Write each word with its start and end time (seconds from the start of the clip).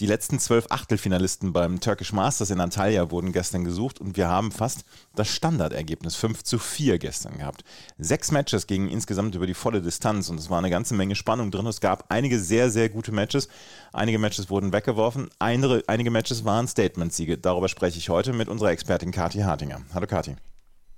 Die 0.00 0.06
letzten 0.06 0.38
zwölf 0.38 0.66
Achtelfinalisten 0.70 1.52
beim 1.52 1.80
Turkish 1.80 2.12
Masters 2.12 2.50
in 2.50 2.60
Antalya 2.60 3.10
wurden 3.10 3.32
gestern 3.32 3.64
gesucht 3.64 4.00
und 4.00 4.16
wir 4.16 4.28
haben 4.28 4.52
fast 4.52 4.84
das 5.16 5.28
Standardergebnis 5.28 6.14
5 6.14 6.44
zu 6.44 6.60
4 6.60 7.00
gestern 7.00 7.38
gehabt. 7.38 7.64
Sechs 7.98 8.30
Matches 8.30 8.68
gingen 8.68 8.88
insgesamt 8.88 9.34
über 9.34 9.48
die 9.48 9.54
volle 9.54 9.82
Distanz 9.82 10.28
und 10.28 10.38
es 10.38 10.50
war 10.50 10.58
eine 10.58 10.70
ganze 10.70 10.94
Menge 10.94 11.16
Spannung 11.16 11.50
drin. 11.50 11.66
Es 11.66 11.80
gab 11.80 12.04
einige 12.10 12.38
sehr, 12.38 12.70
sehr 12.70 12.88
gute 12.88 13.10
Matches. 13.10 13.48
Einige 13.92 14.20
Matches 14.20 14.48
wurden 14.50 14.72
weggeworfen. 14.72 15.30
Einige, 15.40 15.82
einige 15.88 16.12
Matches 16.12 16.44
waren 16.44 16.68
Statement-Siege. 16.68 17.36
Darüber 17.36 17.68
spreche 17.68 17.98
ich 17.98 18.08
heute 18.08 18.32
mit 18.32 18.48
unserer 18.48 18.70
Expertin 18.70 19.10
Kathi 19.10 19.40
Hartinger. 19.40 19.80
Hallo 19.92 20.06
Kathi. 20.06 20.36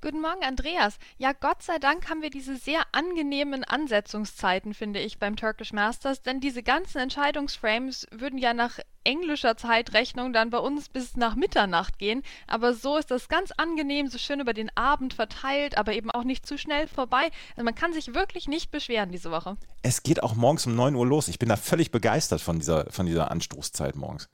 Guten 0.03 0.23
Morgen, 0.23 0.43
Andreas. 0.43 0.97
Ja, 1.19 1.35
Gott 1.35 1.63
sei 1.63 1.79
Dank 1.79 2.09
haben 2.09 2.23
wir 2.23 2.31
diese 2.31 2.57
sehr 2.57 2.85
angenehmen 2.93 3.65
Ansetzungszeiten, 3.65 4.73
finde 4.73 4.99
ich, 4.99 5.19
beim 5.19 5.37
Turkish 5.37 5.75
Masters, 5.75 6.23
denn 6.23 6.41
diese 6.41 6.63
ganzen 6.63 6.97
Entscheidungsframes 7.03 8.07
würden 8.11 8.39
ja 8.39 8.55
nach 8.55 8.79
englischer 9.05 9.59
Zeitrechnung 9.59 10.33
dann 10.33 10.49
bei 10.49 10.57
uns 10.57 10.89
bis 10.89 11.19
nach 11.19 11.37
Mitternacht 11.37 11.99
gehen. 11.99 12.23
Aber 12.47 12.73
so 12.73 12.97
ist 12.97 13.11
das 13.11 13.29
ganz 13.29 13.53
angenehm, 13.59 14.07
so 14.07 14.17
schön 14.17 14.41
über 14.41 14.55
den 14.55 14.75
Abend 14.75 15.13
verteilt, 15.13 15.77
aber 15.77 15.93
eben 15.93 16.11
auch 16.11 16.25
nicht 16.25 16.47
zu 16.47 16.57
schnell 16.57 16.89
vorbei. 16.89 17.31
Also 17.51 17.65
man 17.65 17.75
kann 17.75 17.93
sich 17.93 18.15
wirklich 18.15 18.49
nicht 18.49 18.71
beschweren 18.71 19.13
diese 19.13 19.31
Woche. 19.31 19.59
Es 19.83 20.03
geht 20.03 20.23
auch 20.23 20.35
morgens 20.35 20.65
um 20.65 20.75
9 20.77 20.95
Uhr 20.95 21.07
los. 21.07 21.29
Ich 21.29 21.39
bin 21.39 21.51
da 21.51 21.57
völlig 21.57 21.91
begeistert 21.91 22.41
von 22.41 22.59
dieser, 22.59 22.91
von 22.91 23.05
dieser 23.05 23.31
Anstoßzeit 23.31 23.97
morgens. 23.97 24.31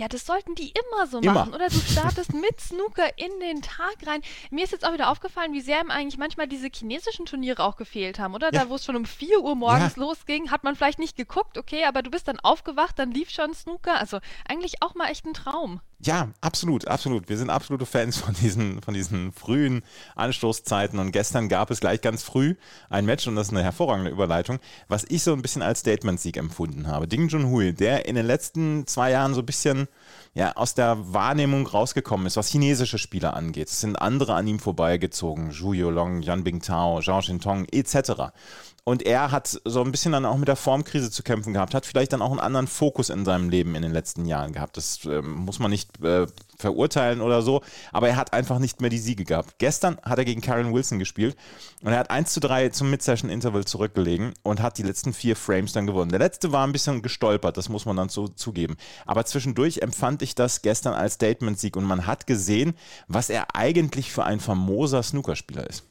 Ja, 0.00 0.08
das 0.08 0.24
sollten 0.24 0.54
die 0.54 0.72
immer 0.72 1.06
so 1.06 1.18
immer. 1.18 1.34
machen. 1.34 1.54
Oder 1.54 1.68
du 1.68 1.78
startest 1.78 2.32
mit 2.32 2.58
Snooker 2.58 3.18
in 3.18 3.38
den 3.38 3.60
Tag 3.60 3.96
rein. 4.06 4.22
Mir 4.50 4.64
ist 4.64 4.70
jetzt 4.70 4.86
auch 4.86 4.94
wieder 4.94 5.10
aufgefallen, 5.10 5.52
wie 5.52 5.60
sehr 5.60 5.78
ihm 5.78 5.90
eigentlich 5.90 6.16
manchmal 6.16 6.48
diese 6.48 6.70
chinesischen 6.74 7.26
Turniere 7.26 7.62
auch 7.62 7.76
gefehlt 7.76 8.18
haben, 8.18 8.32
oder? 8.34 8.46
Ja. 8.46 8.64
Da, 8.64 8.70
wo 8.70 8.76
es 8.76 8.84
schon 8.86 8.96
um 8.96 9.04
4 9.04 9.40
Uhr 9.40 9.54
morgens 9.54 9.96
ja. 9.96 10.02
losging, 10.02 10.50
hat 10.50 10.64
man 10.64 10.74
vielleicht 10.74 11.00
nicht 11.00 11.18
geguckt, 11.18 11.58
okay, 11.58 11.84
aber 11.84 12.00
du 12.00 12.10
bist 12.10 12.28
dann 12.28 12.40
aufgewacht, 12.40 12.98
dann 12.98 13.10
lief 13.10 13.28
schon 13.28 13.52
Snooker. 13.52 13.98
Also 13.98 14.20
eigentlich 14.48 14.76
auch 14.80 14.94
mal 14.94 15.10
echt 15.10 15.26
ein 15.26 15.34
Traum. 15.34 15.82
Ja, 16.02 16.28
absolut, 16.40 16.88
absolut. 16.88 17.28
Wir 17.28 17.36
sind 17.36 17.50
absolute 17.50 17.84
Fans 17.84 18.16
von 18.16 18.34
diesen, 18.34 18.80
von 18.80 18.94
diesen 18.94 19.32
frühen 19.32 19.82
Anstoßzeiten. 20.16 20.98
Und 20.98 21.12
gestern 21.12 21.50
gab 21.50 21.70
es 21.70 21.80
gleich 21.80 22.00
ganz 22.00 22.22
früh 22.22 22.54
ein 22.88 23.04
Match, 23.04 23.26
und 23.26 23.36
das 23.36 23.48
ist 23.48 23.52
eine 23.52 23.62
hervorragende 23.62 24.10
Überleitung, 24.10 24.60
was 24.88 25.04
ich 25.10 25.22
so 25.22 25.34
ein 25.34 25.42
bisschen 25.42 25.60
als 25.60 25.80
Statement-Sieg 25.80 26.38
empfunden 26.38 26.86
habe. 26.86 27.06
Ding 27.06 27.28
Junhui, 27.28 27.74
der 27.74 28.06
in 28.06 28.14
den 28.14 28.24
letzten 28.24 28.86
zwei 28.86 29.10
Jahren 29.10 29.34
so 29.34 29.42
ein 29.42 29.46
bisschen 29.46 29.88
ja, 30.32 30.56
aus 30.56 30.74
der 30.74 31.12
Wahrnehmung 31.12 31.66
rausgekommen 31.66 32.26
ist, 32.26 32.38
was 32.38 32.48
chinesische 32.48 32.96
Spieler 32.96 33.34
angeht. 33.34 33.68
Es 33.68 33.82
sind 33.82 33.96
andere 33.96 34.34
an 34.34 34.46
ihm 34.46 34.58
vorbeigezogen. 34.58 35.50
Zhu 35.50 35.74
Yolong, 35.74 36.22
Yan 36.22 36.44
Bingtao, 36.44 37.02
Zhao 37.02 37.20
Xintong 37.20 37.66
etc. 37.66 38.32
Und 38.84 39.02
er 39.02 39.30
hat 39.30 39.60
so 39.64 39.82
ein 39.82 39.92
bisschen 39.92 40.12
dann 40.12 40.24
auch 40.24 40.36
mit 40.36 40.48
der 40.48 40.56
Formkrise 40.56 41.10
zu 41.10 41.22
kämpfen 41.22 41.52
gehabt, 41.52 41.74
hat 41.74 41.86
vielleicht 41.86 42.12
dann 42.12 42.22
auch 42.22 42.30
einen 42.30 42.40
anderen 42.40 42.66
Fokus 42.66 43.10
in 43.10 43.24
seinem 43.24 43.50
Leben 43.50 43.74
in 43.74 43.82
den 43.82 43.92
letzten 43.92 44.24
Jahren 44.24 44.52
gehabt. 44.52 44.76
Das 44.76 45.04
äh, 45.04 45.22
muss 45.22 45.58
man 45.58 45.70
nicht 45.70 46.02
äh, 46.02 46.26
verurteilen 46.58 47.20
oder 47.20 47.42
so, 47.42 47.62
aber 47.92 48.08
er 48.08 48.16
hat 48.16 48.32
einfach 48.32 48.58
nicht 48.58 48.80
mehr 48.80 48.90
die 48.90 48.98
Siege 48.98 49.24
gehabt. 49.24 49.58
Gestern 49.58 49.98
hat 50.02 50.18
er 50.18 50.24
gegen 50.24 50.40
Karen 50.40 50.72
Wilson 50.72 50.98
gespielt 50.98 51.36
und 51.82 51.92
er 51.92 51.98
hat 51.98 52.10
1 52.10 52.32
zu 52.32 52.40
3 52.40 52.70
zum 52.70 52.90
Mid-Session-Interval 52.90 53.64
zurückgelegen 53.64 54.34
und 54.42 54.60
hat 54.60 54.78
die 54.78 54.82
letzten 54.82 55.12
vier 55.12 55.36
Frames 55.36 55.72
dann 55.72 55.86
gewonnen. 55.86 56.10
Der 56.10 56.18
letzte 56.18 56.52
war 56.52 56.66
ein 56.66 56.72
bisschen 56.72 57.02
gestolpert, 57.02 57.56
das 57.56 57.68
muss 57.68 57.86
man 57.86 57.96
dann 57.96 58.08
so 58.08 58.28
zugeben. 58.28 58.76
Aber 59.06 59.24
zwischendurch 59.24 59.78
empfand 59.78 60.22
ich 60.22 60.34
das 60.34 60.62
gestern 60.62 60.94
als 60.94 61.14
Statement-Sieg 61.14 61.76
und 61.76 61.84
man 61.84 62.06
hat 62.06 62.26
gesehen, 62.26 62.74
was 63.08 63.30
er 63.30 63.54
eigentlich 63.54 64.12
für 64.12 64.24
ein 64.24 64.40
famoser 64.40 65.02
Snookerspieler 65.02 65.68
ist. 65.68 65.89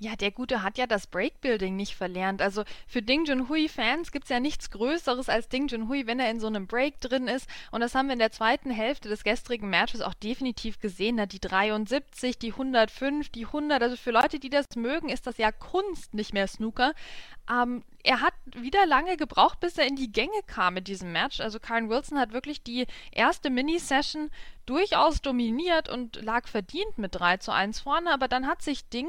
Ja, 0.00 0.14
der 0.14 0.30
Gute 0.30 0.62
hat 0.62 0.78
ja 0.78 0.86
das 0.86 1.08
Breakbuilding 1.08 1.74
nicht 1.74 1.96
verlernt. 1.96 2.40
Also 2.40 2.62
für 2.86 3.02
Ding 3.02 3.24
Junhui-Fans 3.24 4.12
gibt 4.12 4.26
es 4.26 4.30
ja 4.30 4.38
nichts 4.38 4.70
Größeres 4.70 5.28
als 5.28 5.48
Ding 5.48 5.66
Junhui, 5.66 6.06
wenn 6.06 6.20
er 6.20 6.30
in 6.30 6.38
so 6.38 6.46
einem 6.46 6.68
Break 6.68 7.00
drin 7.00 7.26
ist. 7.26 7.48
Und 7.72 7.80
das 7.80 7.96
haben 7.96 8.06
wir 8.06 8.12
in 8.12 8.20
der 8.20 8.30
zweiten 8.30 8.70
Hälfte 8.70 9.08
des 9.08 9.24
gestrigen 9.24 9.68
Matches 9.68 10.00
auch 10.00 10.14
definitiv 10.14 10.78
gesehen. 10.78 11.16
Da 11.16 11.26
die 11.26 11.40
73, 11.40 12.38
die 12.38 12.52
105, 12.52 13.30
die 13.30 13.46
100. 13.46 13.82
Also 13.82 13.96
für 13.96 14.12
Leute, 14.12 14.38
die 14.38 14.50
das 14.50 14.66
mögen, 14.76 15.08
ist 15.08 15.26
das 15.26 15.36
ja 15.36 15.50
Kunst, 15.50 16.14
nicht 16.14 16.32
mehr 16.32 16.46
Snooker. 16.46 16.94
Ähm, 17.50 17.82
er 18.04 18.20
hat 18.20 18.34
wieder 18.54 18.86
lange 18.86 19.16
gebraucht, 19.16 19.58
bis 19.58 19.78
er 19.78 19.88
in 19.88 19.96
die 19.96 20.12
Gänge 20.12 20.42
kam 20.46 20.74
mit 20.74 20.86
diesem 20.86 21.10
Match. 21.10 21.40
Also 21.40 21.58
Karen 21.58 21.88
Wilson 21.88 22.20
hat 22.20 22.32
wirklich 22.32 22.62
die 22.62 22.86
erste 23.10 23.50
Mini-Session 23.50 24.30
durchaus 24.64 25.22
dominiert 25.22 25.88
und 25.88 26.22
lag 26.22 26.46
verdient 26.46 26.98
mit 26.98 27.16
3 27.16 27.38
zu 27.38 27.50
1 27.50 27.80
vorne. 27.80 28.12
Aber 28.12 28.28
dann 28.28 28.46
hat 28.46 28.62
sich 28.62 28.88
Ding 28.90 29.08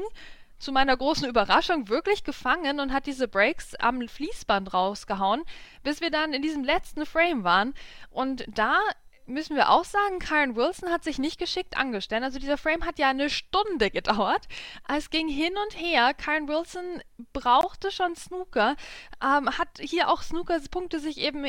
zu 0.60 0.70
meiner 0.70 0.96
großen 0.96 1.28
Überraschung 1.28 1.88
wirklich 1.88 2.22
gefangen 2.22 2.78
und 2.78 2.92
hat 2.92 3.06
diese 3.06 3.26
Breaks 3.26 3.74
am 3.74 4.06
Fließband 4.06 4.72
rausgehauen, 4.72 5.42
bis 5.82 6.00
wir 6.00 6.10
dann 6.10 6.32
in 6.32 6.42
diesem 6.42 6.62
letzten 6.62 7.06
Frame 7.06 7.42
waren. 7.42 7.74
Und 8.10 8.44
da 8.46 8.78
müssen 9.26 9.56
wir 9.56 9.70
auch 9.70 9.84
sagen, 9.84 10.18
Karen 10.18 10.56
Wilson 10.56 10.90
hat 10.90 11.04
sich 11.04 11.18
nicht 11.18 11.38
geschickt 11.38 11.76
angestellt. 11.76 12.22
Also 12.22 12.38
dieser 12.38 12.58
Frame 12.58 12.84
hat 12.84 12.98
ja 12.98 13.08
eine 13.08 13.30
Stunde 13.30 13.90
gedauert. 13.90 14.46
Es 14.88 15.10
ging 15.10 15.28
hin 15.28 15.54
und 15.64 15.80
her. 15.80 16.12
Karen 16.14 16.48
Wilson 16.48 17.02
brauchte 17.32 17.90
schon 17.90 18.14
Snooker, 18.16 18.76
ähm, 19.22 19.56
hat 19.56 19.78
hier 19.80 20.08
auch 20.08 20.22
Snooker-Punkte 20.22 21.00
sich 21.00 21.18
eben 21.18 21.46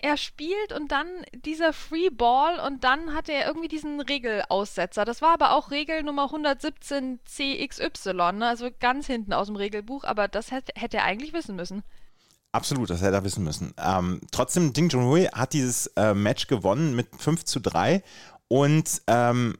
er 0.00 0.16
spielt 0.16 0.72
und 0.72 0.92
dann 0.92 1.06
dieser 1.32 1.72
Free 1.72 2.10
Ball 2.10 2.60
und 2.60 2.84
dann 2.84 3.14
hat 3.14 3.28
er 3.28 3.46
irgendwie 3.46 3.68
diesen 3.68 4.00
Regelaussetzer. 4.00 5.04
Das 5.04 5.22
war 5.22 5.32
aber 5.34 5.52
auch 5.52 5.70
Regel 5.70 6.02
Nummer 6.02 6.24
117 6.24 7.20
CXY, 7.24 8.32
ne? 8.32 8.48
also 8.48 8.68
ganz 8.78 9.06
hinten 9.06 9.32
aus 9.32 9.48
dem 9.48 9.56
Regelbuch, 9.56 10.04
aber 10.04 10.28
das 10.28 10.50
hätte, 10.50 10.72
hätte 10.76 10.98
er 10.98 11.04
eigentlich 11.04 11.32
wissen 11.32 11.56
müssen. 11.56 11.82
Absolut, 12.52 12.90
das 12.90 13.02
hätte 13.02 13.16
er 13.16 13.24
wissen 13.24 13.44
müssen. 13.44 13.74
Ähm, 13.76 14.20
trotzdem, 14.30 14.72
Ding 14.72 14.88
Junhui 14.88 15.24
hat 15.26 15.52
dieses 15.52 15.88
äh, 15.96 16.14
Match 16.14 16.46
gewonnen 16.46 16.94
mit 16.94 17.08
5 17.18 17.44
zu 17.44 17.60
3 17.60 18.02
und 18.46 19.02
ähm, 19.06 19.58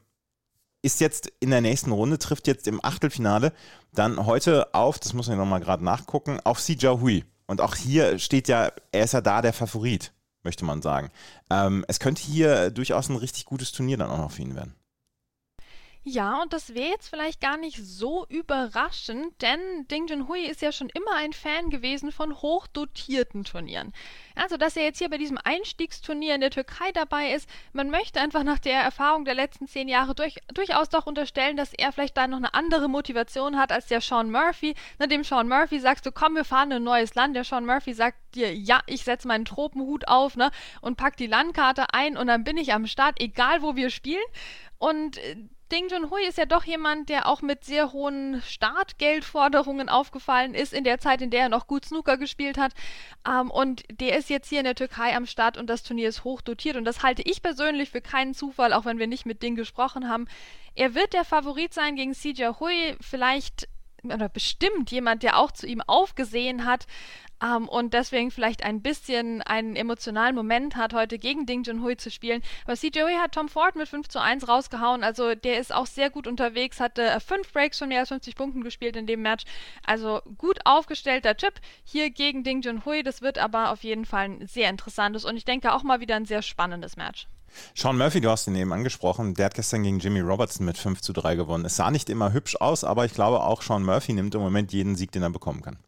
ist 0.83 1.01
jetzt 1.01 1.33
in 1.41 1.51
der 1.51 1.61
nächsten 1.61 1.91
Runde, 1.91 2.19
trifft 2.19 2.47
jetzt 2.47 2.69
im 2.69 2.83
Achtelfinale 2.85 3.53
dann 3.93 4.25
heute 4.25 4.73
auf, 4.75 4.99
das 4.99 5.13
muss 5.13 5.29
ich 5.29 5.35
nochmal 5.35 5.61
gerade 5.61 5.85
nachgucken, 5.85 6.39
auf 6.45 6.61
Si 6.61 6.77
Hui. 6.77 7.25
Und 7.47 7.61
auch 7.61 7.75
hier 7.75 8.19
steht 8.19 8.47
ja, 8.49 8.71
er 8.93 9.05
ist 9.05 9.15
ja 9.15 9.21
da 9.21 9.43
der 9.43 9.53
Favorit 9.53 10.13
möchte 10.49 10.65
man 10.65 10.81
sagen. 10.81 11.11
Ähm, 11.51 11.85
es 11.89 12.01
könnte 12.01 12.23
hier 12.23 12.71
durchaus 12.71 13.11
ein 13.11 13.17
richtig 13.17 13.45
gutes 13.45 13.71
Turnier 13.71 13.99
dann 13.99 14.11
auch 14.11 14.17
noch 14.17 14.33
für 14.33 14.41
ihn 14.41 14.57
werden. 14.57 14.75
Ja, 16.11 16.41
und 16.41 16.55
das 16.55 16.73
wäre 16.73 16.89
jetzt 16.89 17.11
vielleicht 17.11 17.39
gar 17.39 17.59
nicht 17.59 17.77
so 17.77 18.25
überraschend, 18.31 19.43
denn 19.43 19.87
Ding 19.89 20.07
Junhui 20.07 20.41
ist 20.47 20.63
ja 20.63 20.73
schon 20.73 20.89
immer 20.89 21.15
ein 21.17 21.35
Fan 21.35 21.69
gewesen 21.69 22.13
von 22.13 22.41
hochdotierten 22.41 23.45
Turnieren. 23.45 23.93
Also, 24.35 24.57
dass 24.57 24.79
er 24.79 24.85
jetzt 24.85 25.01
hier 25.01 25.11
bei 25.11 25.19
diesem 25.19 25.39
Einstiegsturnier 25.45 26.35
in 26.35 26.41
der 26.41 26.51
Türkei 26.51 26.93
dabei 26.93 27.35
ist, 27.35 27.47
man 27.75 27.91
möchte 27.91 28.23
einfach 28.23 28.43
nach 28.43 28.59
der 28.59 28.81
Erfahrung 28.81 29.27
der 29.27 29.35
letzten 29.35 29.67
zehn 29.67 29.87
Jahre 29.87 30.15
durch, 30.15 30.37
durchaus 30.55 30.89
doch 30.89 31.05
unterstellen, 31.05 31.59
dass 31.59 31.75
er 31.75 31.93
vielleicht 31.93 32.17
da 32.17 32.27
noch 32.27 32.39
eine 32.39 32.55
andere 32.55 32.89
Motivation 32.89 33.59
hat 33.59 33.71
als 33.71 33.89
der 33.89 34.01
Sean 34.01 34.31
Murphy. 34.31 34.77
Na, 34.99 35.09
dem 35.09 35.25
Sean 35.25 35.47
Murphy 35.47 35.79
sagst 35.79 36.07
du, 36.07 36.11
komm, 36.11 36.37
wir 36.37 36.45
fahren 36.47 36.71
in 36.71 36.79
ein 36.79 36.85
neues 36.85 37.17
Land. 37.17 37.37
Der 37.37 37.45
Sean 37.45 37.67
Murphy 37.67 37.93
sagt 37.93 38.17
dir, 38.35 38.55
ja, 38.55 38.81
ich 38.87 39.05
setze 39.05 39.29
meinen 39.29 39.45
Tropenhut 39.45 40.09
auf 40.09 40.37
ne, 40.37 40.53
und 40.81 40.97
pack 40.97 41.19
die 41.19 41.27
Landkarte 41.27 41.93
ein 41.93 42.17
und 42.17 42.29
dann 42.29 42.45
bin 42.45 42.57
ich 42.57 42.73
am 42.73 42.87
Start, 42.87 43.21
egal 43.21 43.61
wo 43.61 43.77
wir 43.77 43.91
spielen. 43.91 44.25
Und 44.79 45.19
äh, 45.19 45.37
Ding 45.71 45.89
Junhui 45.89 46.27
ist 46.27 46.39
ja 46.39 46.47
doch 46.47 46.65
jemand, 46.65 47.09
der 47.09 47.27
auch 47.27 47.43
mit 47.43 47.65
sehr 47.65 47.93
hohen 47.93 48.43
Startgeldforderungen 48.43 49.89
aufgefallen 49.89 50.55
ist 50.55 50.73
in 50.73 50.85
der 50.85 50.99
Zeit, 50.99 51.21
in 51.21 51.31
der 51.31 51.43
er 51.43 51.49
noch 51.49 51.67
gut 51.67 51.85
Snooker 51.85 52.17
gespielt 52.17 52.59
hat. 52.59 52.73
Ähm, 53.27 53.51
und 53.51 53.83
der 53.91 54.17
ist 54.17 54.31
jetzt 54.31 54.49
hier 54.49 54.61
in 54.61 54.65
der 54.65 54.75
Türkei 54.75 55.15
am 55.15 55.27
Start 55.27 55.57
und 55.57 55.69
das 55.69 55.83
Turnier 55.83 56.09
ist 56.09 56.25
hoch 56.25 56.41
dotiert. 56.41 56.77
Und 56.77 56.85
das 56.85 57.03
halte 57.03 57.23
ich 57.23 57.43
persönlich 57.43 57.91
für 57.91 58.01
keinen 58.01 58.35
Zufall, 58.35 58.73
auch 58.73 58.85
wenn 58.85 58.99
wir 58.99 59.07
nicht 59.07 59.27
mit 59.27 59.43
Ding 59.43 59.57
gesprochen 59.57 60.09
haben. 60.09 60.27
Er 60.75 60.95
wird 60.95 61.13
der 61.13 61.25
Favorit 61.25 61.75
sein 61.75 61.97
gegen 61.97 62.15
CJ 62.15 62.61
Hui, 62.61 62.97
vielleicht 63.01 63.69
oder 64.05 64.29
bestimmt 64.29 64.91
jemand, 64.91 65.23
der 65.23 65.39
auch 65.39 65.51
zu 65.51 65.67
ihm 65.67 65.83
aufgesehen 65.83 66.65
hat. 66.65 66.87
Ähm, 67.43 67.69
und 67.69 67.95
deswegen 67.95 68.31
vielleicht 68.31 68.65
ein 68.65 68.83
bisschen 68.83 69.43
einen 69.43 69.77
emotionalen 69.77 70.35
Moment 70.35 70.77
hat, 70.77 70.95
heute 70.95 71.19
gegen 71.19 71.47
Ding 71.47 71.63
Junhui 71.63 71.97
zu 71.97 72.11
spielen. 72.11 72.43
Aber 72.65 72.77
CJ 72.77 73.01
hat 73.21 73.33
Tom 73.33 73.49
Ford 73.49 73.77
mit 73.77 73.89
5 73.89 74.09
zu 74.09 74.21
1 74.21 74.49
rausgehauen. 74.49 75.05
Also 75.05 75.35
der 75.35 75.59
ist 75.59 75.73
auch 75.73 75.87
sehr 75.87 76.11
gut 76.11 76.27
unterwegs, 76.27 76.81
hatte 76.81 77.03
äh, 77.03 77.21
fünf 77.21 77.53
Breaks 77.53 77.79
von 77.79 77.89
mehr 77.89 78.01
als 78.01 78.09
50 78.09 78.35
Punkten 78.35 78.63
gespielt 78.63 78.97
in 78.97 79.07
dem 79.07 79.23
Match. 79.23 79.45
Also 79.85 80.21
gut 80.37 80.59
aufgestellter 80.65 81.37
Chip 81.37 81.55
hier 81.85 82.11
gegen 82.11 82.45
Ding 82.45 82.63
Junhui. 82.63 83.03
Das 83.03 83.23
wird 83.23 83.39
aber 83.39 83.71
auf 83.73 83.83
jeden 83.83 84.05
Fall 84.05 84.25
ein 84.25 84.47
sehr 84.47 84.71
interessantes 84.71 85.25
und 85.25 85.37
ich 85.37 85.45
denke 85.45 85.73
auch 85.73 85.83
mal 85.83 86.01
wieder 86.01 86.17
ein 86.17 86.27
sehr 86.27 86.43
spannendes 86.43 86.97
Match. 86.97 87.29
Sean 87.75 87.97
Murphy, 87.97 88.21
du 88.21 88.31
hast 88.31 88.47
ihn 88.47 88.55
eben 88.57 88.73
angesprochen, 88.73 89.35
der 89.35 89.47
hat 89.47 89.55
gestern 89.55 89.83
gegen 89.83 89.99
Jimmy 89.99 90.21
Robertson 90.21 90.67
mit 90.67 90.77
5 90.77 91.01
zu 91.01 91.13
3 91.13 91.35
gewonnen. 91.35 91.65
Es 91.65 91.77
sah 91.77 91.91
nicht 91.91 92.11
immer 92.11 92.33
hübsch 92.33 92.57
aus, 92.57 92.85
aber 92.85 93.05
ich 93.05 93.15
glaube 93.15 93.43
auch 93.43 93.63
Sean 93.63 93.85
Murphy 93.85 94.13
nimmt 94.13 94.35
im 94.35 94.43
Moment 94.43 94.73
jeden 94.73 94.97
Sieg, 94.97 95.13
den 95.13 95.23
er 95.23 95.31
bekommen 95.31 95.63
kann. 95.63 95.79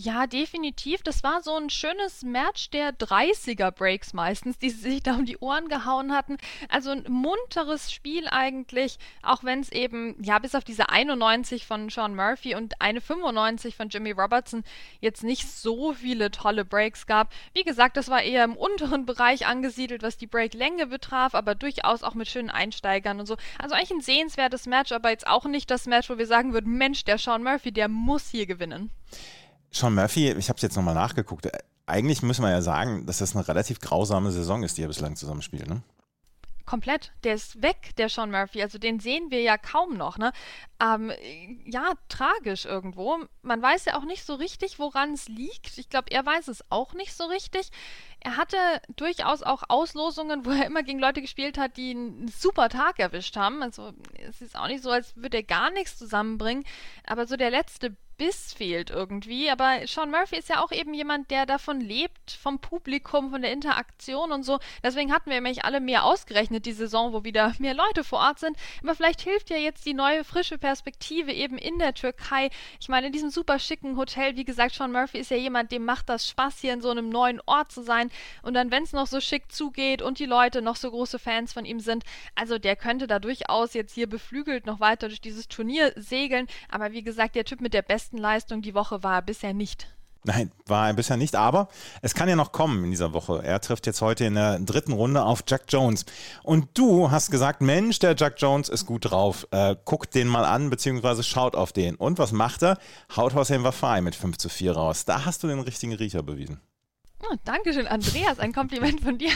Ja, 0.00 0.28
definitiv. 0.28 1.02
Das 1.02 1.24
war 1.24 1.42
so 1.42 1.56
ein 1.56 1.70
schönes 1.70 2.22
Match 2.22 2.70
der 2.70 2.96
30er 2.96 3.72
Breaks 3.72 4.12
meistens, 4.12 4.56
die 4.56 4.70
sich 4.70 5.02
da 5.02 5.16
um 5.16 5.24
die 5.24 5.38
Ohren 5.38 5.68
gehauen 5.68 6.12
hatten. 6.12 6.36
Also 6.68 6.90
ein 6.90 7.04
munteres 7.08 7.90
Spiel 7.90 8.28
eigentlich, 8.28 9.00
auch 9.24 9.42
wenn 9.42 9.58
es 9.58 9.72
eben, 9.72 10.14
ja, 10.22 10.38
bis 10.38 10.54
auf 10.54 10.62
diese 10.62 10.88
91 10.88 11.66
von 11.66 11.90
Sean 11.90 12.14
Murphy 12.14 12.54
und 12.54 12.80
eine 12.80 13.00
95 13.00 13.74
von 13.74 13.88
Jimmy 13.88 14.12
Robertson 14.12 14.62
jetzt 15.00 15.24
nicht 15.24 15.50
so 15.50 15.92
viele 15.94 16.30
tolle 16.30 16.64
Breaks 16.64 17.08
gab. 17.08 17.32
Wie 17.52 17.64
gesagt, 17.64 17.96
das 17.96 18.08
war 18.08 18.22
eher 18.22 18.44
im 18.44 18.56
unteren 18.56 19.04
Bereich 19.04 19.48
angesiedelt, 19.48 20.04
was 20.04 20.16
die 20.16 20.28
Breaklänge 20.28 20.86
betraf, 20.86 21.34
aber 21.34 21.56
durchaus 21.56 22.04
auch 22.04 22.14
mit 22.14 22.28
schönen 22.28 22.50
Einsteigern 22.50 23.18
und 23.18 23.26
so. 23.26 23.36
Also 23.58 23.74
eigentlich 23.74 23.90
ein 23.90 24.00
sehenswertes 24.00 24.66
Match, 24.66 24.92
aber 24.92 25.10
jetzt 25.10 25.26
auch 25.26 25.46
nicht 25.46 25.68
das 25.72 25.86
Match, 25.86 26.08
wo 26.08 26.18
wir 26.18 26.28
sagen 26.28 26.52
würden, 26.52 26.78
Mensch, 26.78 27.02
der 27.04 27.18
Sean 27.18 27.42
Murphy, 27.42 27.72
der 27.72 27.88
muss 27.88 28.28
hier 28.30 28.46
gewinnen. 28.46 28.92
Sean 29.70 29.94
Murphy, 29.94 30.30
ich 30.32 30.48
habe 30.48 30.56
es 30.56 30.62
jetzt 30.62 30.76
nochmal 30.76 30.94
nachgeguckt. 30.94 31.46
Äh, 31.46 31.58
eigentlich 31.86 32.22
müssen 32.22 32.42
wir 32.42 32.50
ja 32.50 32.62
sagen, 32.62 33.06
dass 33.06 33.18
das 33.18 33.34
eine 33.34 33.46
relativ 33.46 33.80
grausame 33.80 34.30
Saison 34.30 34.62
ist, 34.62 34.76
die 34.76 34.82
er 34.82 34.88
bislang 34.88 35.16
zusammenspielt, 35.16 35.68
ne? 35.68 35.82
komplett. 36.68 37.12
Der 37.24 37.32
ist 37.32 37.62
weg, 37.62 37.96
der 37.96 38.10
Sean 38.10 38.30
Murphy. 38.30 38.60
Also 38.60 38.76
den 38.76 39.00
sehen 39.00 39.30
wir 39.30 39.40
ja 39.40 39.56
kaum 39.56 39.96
noch. 39.96 40.18
Ne? 40.18 40.32
Ähm, 40.80 41.10
ja, 41.64 41.94
tragisch 42.10 42.66
irgendwo. 42.66 43.16
Man 43.40 43.62
weiß 43.62 43.86
ja 43.86 43.96
auch 43.96 44.04
nicht 44.04 44.24
so 44.24 44.34
richtig, 44.34 44.78
woran 44.78 45.14
es 45.14 45.28
liegt. 45.28 45.78
Ich 45.78 45.88
glaube, 45.88 46.10
er 46.10 46.26
weiß 46.26 46.48
es 46.48 46.62
auch 46.70 46.92
nicht 46.92 47.14
so 47.14 47.24
richtig. 47.24 47.70
Er 48.20 48.36
hatte 48.36 48.58
durchaus 48.96 49.42
auch 49.42 49.62
Auslosungen, 49.68 50.44
wo 50.44 50.50
er 50.50 50.66
immer 50.66 50.82
gegen 50.82 50.98
Leute 50.98 51.22
gespielt 51.22 51.56
hat, 51.56 51.78
die 51.78 51.92
einen 51.92 52.28
super 52.28 52.68
Tag 52.68 52.98
erwischt 52.98 53.36
haben. 53.36 53.62
Also 53.62 53.92
es 54.28 54.42
ist 54.42 54.54
auch 54.54 54.68
nicht 54.68 54.82
so, 54.82 54.90
als 54.90 55.16
würde 55.16 55.38
er 55.38 55.44
gar 55.44 55.70
nichts 55.70 55.96
zusammenbringen. 55.96 56.64
Aber 57.06 57.26
so 57.26 57.36
der 57.36 57.50
letzte 57.50 57.96
Biss 58.18 58.52
fehlt 58.52 58.90
irgendwie. 58.90 59.48
Aber 59.48 59.86
Sean 59.86 60.10
Murphy 60.10 60.36
ist 60.36 60.48
ja 60.48 60.62
auch 60.62 60.72
eben 60.72 60.92
jemand, 60.92 61.30
der 61.30 61.46
davon 61.46 61.80
lebt, 61.80 62.32
vom 62.32 62.58
Publikum, 62.58 63.30
von 63.30 63.40
der 63.40 63.52
Interaktion 63.52 64.32
und 64.32 64.42
so. 64.42 64.58
Deswegen 64.82 65.12
hatten 65.12 65.30
wir 65.30 65.36
nämlich 65.36 65.64
alle 65.64 65.80
mehr 65.80 66.04
ausgerechnet 66.04 66.66
die 66.66 66.72
Saison, 66.72 67.12
wo 67.12 67.24
wieder 67.24 67.54
mehr 67.58 67.74
Leute 67.74 68.04
vor 68.04 68.18
Ort 68.18 68.40
sind. 68.40 68.56
Aber 68.82 68.94
vielleicht 68.94 69.22
hilft 69.22 69.50
ja 69.50 69.56
jetzt 69.56 69.86
die 69.86 69.94
neue, 69.94 70.24
frische 70.24 70.58
Perspektive 70.58 71.32
eben 71.32 71.56
in 71.56 71.78
der 71.78 71.94
Türkei. 71.94 72.50
Ich 72.80 72.88
meine, 72.88 73.06
in 73.06 73.12
diesem 73.12 73.30
super 73.30 73.58
schicken 73.58 73.96
Hotel, 73.96 74.36
wie 74.36 74.44
gesagt, 74.44 74.74
Sean 74.74 74.92
Murphy 74.92 75.18
ist 75.18 75.30
ja 75.30 75.36
jemand, 75.36 75.72
dem 75.72 75.84
macht 75.84 76.08
das 76.08 76.28
Spaß, 76.28 76.58
hier 76.58 76.72
in 76.72 76.82
so 76.82 76.90
einem 76.90 77.08
neuen 77.08 77.40
Ort 77.46 77.70
zu 77.70 77.82
sein. 77.82 78.10
Und 78.42 78.54
dann, 78.54 78.70
wenn 78.70 78.82
es 78.82 78.92
noch 78.92 79.06
so 79.06 79.20
schick 79.20 79.52
zugeht 79.52 80.02
und 80.02 80.18
die 80.18 80.26
Leute 80.26 80.60
noch 80.60 80.76
so 80.76 80.90
große 80.90 81.20
Fans 81.20 81.52
von 81.52 81.64
ihm 81.64 81.78
sind, 81.78 82.04
also 82.34 82.58
der 82.58 82.74
könnte 82.74 83.06
da 83.06 83.20
durchaus 83.20 83.74
jetzt 83.74 83.94
hier 83.94 84.08
beflügelt 84.08 84.66
noch 84.66 84.80
weiter 84.80 85.06
durch 85.06 85.20
dieses 85.20 85.46
Turnier 85.46 85.92
segeln. 85.94 86.48
Aber 86.68 86.92
wie 86.92 87.02
gesagt, 87.02 87.36
der 87.36 87.44
Typ 87.44 87.60
mit 87.60 87.74
der 87.74 87.82
besten 87.82 88.07
besten 88.08 88.18
Leistung 88.22 88.62
die 88.62 88.74
Woche 88.74 89.02
war 89.02 89.16
er 89.16 89.22
bisher 89.22 89.52
nicht. 89.52 89.86
Nein, 90.24 90.50
war 90.64 90.86
er 90.86 90.94
bisher 90.94 91.18
nicht, 91.18 91.36
aber 91.36 91.68
es 92.00 92.14
kann 92.14 92.26
ja 92.26 92.36
noch 92.36 92.52
kommen 92.52 92.84
in 92.84 92.90
dieser 92.90 93.12
Woche. 93.12 93.42
Er 93.44 93.60
trifft 93.60 93.86
jetzt 93.86 94.00
heute 94.00 94.24
in 94.24 94.34
der 94.34 94.58
dritten 94.60 94.92
Runde 94.92 95.22
auf 95.22 95.44
Jack 95.46 95.64
Jones. 95.68 96.06
Und 96.42 96.68
du 96.72 97.10
hast 97.10 97.30
gesagt, 97.30 97.60
Mensch, 97.60 97.98
der 97.98 98.16
Jack 98.16 98.36
Jones 98.38 98.70
ist 98.70 98.86
gut 98.86 99.10
drauf. 99.10 99.46
Äh, 99.50 99.76
guckt 99.84 100.14
den 100.14 100.26
mal 100.26 100.46
an, 100.46 100.70
beziehungsweise 100.70 101.22
schaut 101.22 101.54
auf 101.54 101.72
den. 101.72 101.96
Und 101.96 102.18
was 102.18 102.32
macht 102.32 102.62
er? 102.62 102.78
Haut 103.14 103.34
Hossein 103.34 103.62
Wafai 103.62 104.00
mit 104.00 104.14
5 104.14 104.38
zu 104.38 104.48
4 104.48 104.72
raus. 104.72 105.04
Da 105.04 105.26
hast 105.26 105.42
du 105.42 105.48
den 105.48 105.60
richtigen 105.60 105.92
Riecher 105.92 106.22
bewiesen. 106.22 106.62
Oh, 107.30 107.34
Dankeschön, 107.44 107.86
Andreas, 107.86 108.38
ein 108.38 108.52
Kompliment 108.52 109.00
von 109.02 109.18
dir. 109.18 109.30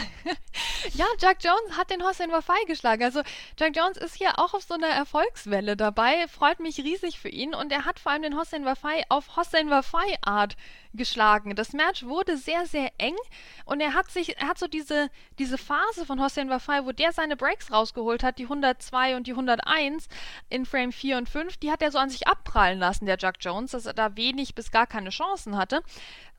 ja, 0.93 1.05
Jack 1.19 1.43
Jones 1.43 1.77
hat 1.77 1.91
den 1.91 2.03
Hossein 2.03 2.31
Wafai 2.31 2.63
geschlagen. 2.65 3.03
Also 3.03 3.21
Jack 3.59 3.75
Jones 3.75 3.97
ist 3.97 4.15
hier 4.15 4.39
auch 4.39 4.53
auf 4.53 4.63
so 4.63 4.73
einer 4.73 4.87
Erfolgswelle 4.87 5.75
dabei, 5.77 6.27
freut 6.27 6.59
mich 6.59 6.79
riesig 6.79 7.19
für 7.19 7.29
ihn 7.29 7.53
und 7.53 7.71
er 7.71 7.85
hat 7.85 7.99
vor 7.99 8.11
allem 8.11 8.23
den 8.23 8.37
Hossein 8.37 8.65
Wafai 8.65 9.03
auf 9.09 9.35
Hossein 9.35 9.69
Wafai 9.69 10.17
Art 10.21 10.55
geschlagen. 10.93 11.55
Das 11.55 11.73
Match 11.73 12.03
wurde 12.03 12.37
sehr, 12.37 12.65
sehr 12.65 12.91
eng 12.97 13.15
und 13.65 13.79
er 13.79 13.93
hat 13.93 14.09
sich, 14.09 14.37
er 14.37 14.47
hat 14.47 14.57
so 14.57 14.67
diese, 14.67 15.09
diese 15.37 15.57
Phase 15.57 16.05
von 16.05 16.21
Hossein 16.21 16.49
Wafai, 16.49 16.85
wo 16.85 16.91
der 16.91 17.11
seine 17.11 17.35
Breaks 17.35 17.71
rausgeholt 17.71 18.23
hat, 18.23 18.39
die 18.39 18.43
102 18.43 19.15
und 19.15 19.27
die 19.27 19.31
101 19.31 20.07
in 20.49 20.65
Frame 20.65 20.91
4 20.91 21.17
und 21.17 21.29
5, 21.29 21.57
die 21.57 21.71
hat 21.71 21.81
er 21.81 21.91
so 21.91 21.99
an 21.99 22.09
sich 22.09 22.27
abprallen 22.27 22.79
lassen, 22.79 23.05
der 23.05 23.17
Jack 23.19 23.35
Jones, 23.39 23.71
dass 23.71 23.85
er 23.85 23.93
da 23.93 24.15
wenig 24.15 24.55
bis 24.55 24.71
gar 24.71 24.87
keine 24.87 25.09
Chancen 25.09 25.57
hatte 25.57 25.83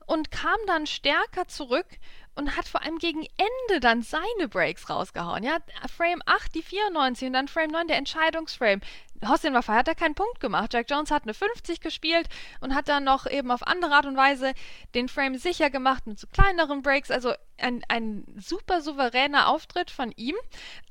und 0.05 0.31
kam 0.31 0.57
dann 0.67 0.85
stärker 0.85 1.44
zurück 1.47 1.87
und 2.35 2.55
hat 2.57 2.67
vor 2.67 2.83
allem 2.83 2.99
gegen 2.99 3.21
Ende 3.21 3.79
dann 3.79 4.01
seine 4.01 4.47
Breaks 4.49 4.89
rausgehauen. 4.89 5.43
Ja, 5.43 5.57
Frame 5.95 6.21
8 6.25 6.53
die 6.53 6.61
94 6.61 7.27
und 7.27 7.33
dann 7.33 7.47
Frame 7.47 7.71
9 7.71 7.87
der 7.87 7.97
Entscheidungsframe. 7.97 8.81
Hossein 9.25 9.53
Wafai 9.53 9.75
hat 9.77 9.87
da 9.87 9.93
keinen 9.93 10.13
Punkt 10.13 10.41
gemacht. 10.41 10.73
Jack 10.73 10.89
Jones 10.89 11.09
hat 11.09 11.23
eine 11.23 11.33
50 11.33 11.79
gespielt 11.79 12.27
und 12.59 12.75
hat 12.75 12.89
dann 12.89 13.05
noch 13.05 13.25
eben 13.25 13.49
auf 13.49 13.65
andere 13.65 13.93
Art 13.93 14.05
und 14.05 14.17
Weise 14.17 14.53
den 14.93 15.07
Frame 15.07 15.37
sicher 15.37 15.69
gemacht 15.69 16.05
mit 16.05 16.19
so 16.19 16.27
kleineren 16.27 16.81
Breaks. 16.81 17.11
Also 17.11 17.33
ein, 17.57 17.83
ein 17.87 18.25
super 18.37 18.81
souveräner 18.81 19.47
Auftritt 19.47 19.89
von 19.89 20.11
ihm. 20.11 20.35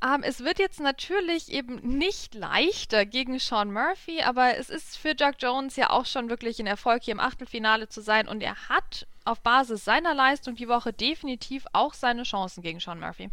Ähm, 0.02 0.22
es 0.22 0.42
wird 0.42 0.58
jetzt 0.58 0.80
natürlich 0.80 1.52
eben 1.52 1.76
nicht 1.76 2.34
leichter 2.34 3.04
gegen 3.04 3.38
Sean 3.38 3.72
Murphy, 3.72 4.22
aber 4.22 4.56
es 4.56 4.70
ist 4.70 4.96
für 4.96 5.14
Jack 5.16 5.36
Jones 5.40 5.76
ja 5.76 5.90
auch 5.90 6.06
schon 6.06 6.30
wirklich 6.30 6.58
ein 6.58 6.66
Erfolg, 6.66 7.02
hier 7.02 7.12
im 7.12 7.20
Achtelfinale 7.20 7.88
zu 7.88 8.00
sein 8.00 8.26
und 8.26 8.42
er 8.42 8.68
hat 8.68 9.06
auf 9.24 9.40
Basis 9.40 9.84
seiner 9.84 10.14
Leistung 10.14 10.54
die 10.54 10.68
Woche 10.68 10.92
definitiv 10.92 11.64
auch 11.72 11.94
seine 11.94 12.24
Chancen 12.24 12.62
gegen 12.62 12.80
Sean 12.80 13.00
Murphy. 13.00 13.30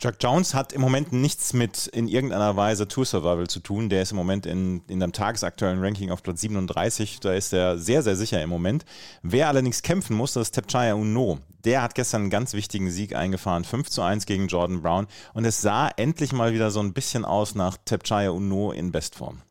Jack 0.00 0.16
Jones 0.20 0.54
hat 0.54 0.72
im 0.72 0.80
Moment 0.80 1.12
nichts 1.12 1.52
mit 1.52 1.86
in 1.86 2.08
irgendeiner 2.08 2.56
Weise 2.56 2.88
Tour 2.88 3.06
Survival 3.06 3.46
zu 3.46 3.60
tun. 3.60 3.88
Der 3.88 4.02
ist 4.02 4.10
im 4.10 4.16
Moment 4.16 4.44
in, 4.44 4.82
in 4.88 5.02
einem 5.02 5.12
tagesaktuellen 5.12 5.82
Ranking 5.82 6.10
auf 6.10 6.22
Platz 6.22 6.40
37. 6.40 7.20
Da 7.20 7.32
ist 7.32 7.52
er 7.52 7.78
sehr, 7.78 8.02
sehr 8.02 8.16
sicher 8.16 8.42
im 8.42 8.50
Moment. 8.50 8.84
Wer 9.22 9.48
allerdings 9.48 9.82
kämpfen 9.82 10.16
muss, 10.16 10.32
das 10.32 10.48
ist 10.48 10.52
Tepchaya 10.52 10.94
Uno. 10.94 11.38
Der 11.64 11.80
hat 11.80 11.94
gestern 11.94 12.22
einen 12.22 12.30
ganz 12.30 12.54
wichtigen 12.54 12.90
Sieg 12.90 13.14
eingefahren. 13.14 13.64
5 13.64 13.88
zu 13.88 14.02
1 14.02 14.26
gegen 14.26 14.48
Jordan 14.48 14.82
Brown. 14.82 15.06
Und 15.32 15.44
es 15.44 15.60
sah 15.60 15.88
endlich 15.96 16.32
mal 16.32 16.52
wieder 16.52 16.70
so 16.70 16.80
ein 16.80 16.92
bisschen 16.92 17.24
aus 17.24 17.54
nach 17.54 17.76
Tepchaya 17.84 18.30
Uno 18.30 18.72
in 18.72 18.90
Bestform. 18.90 19.42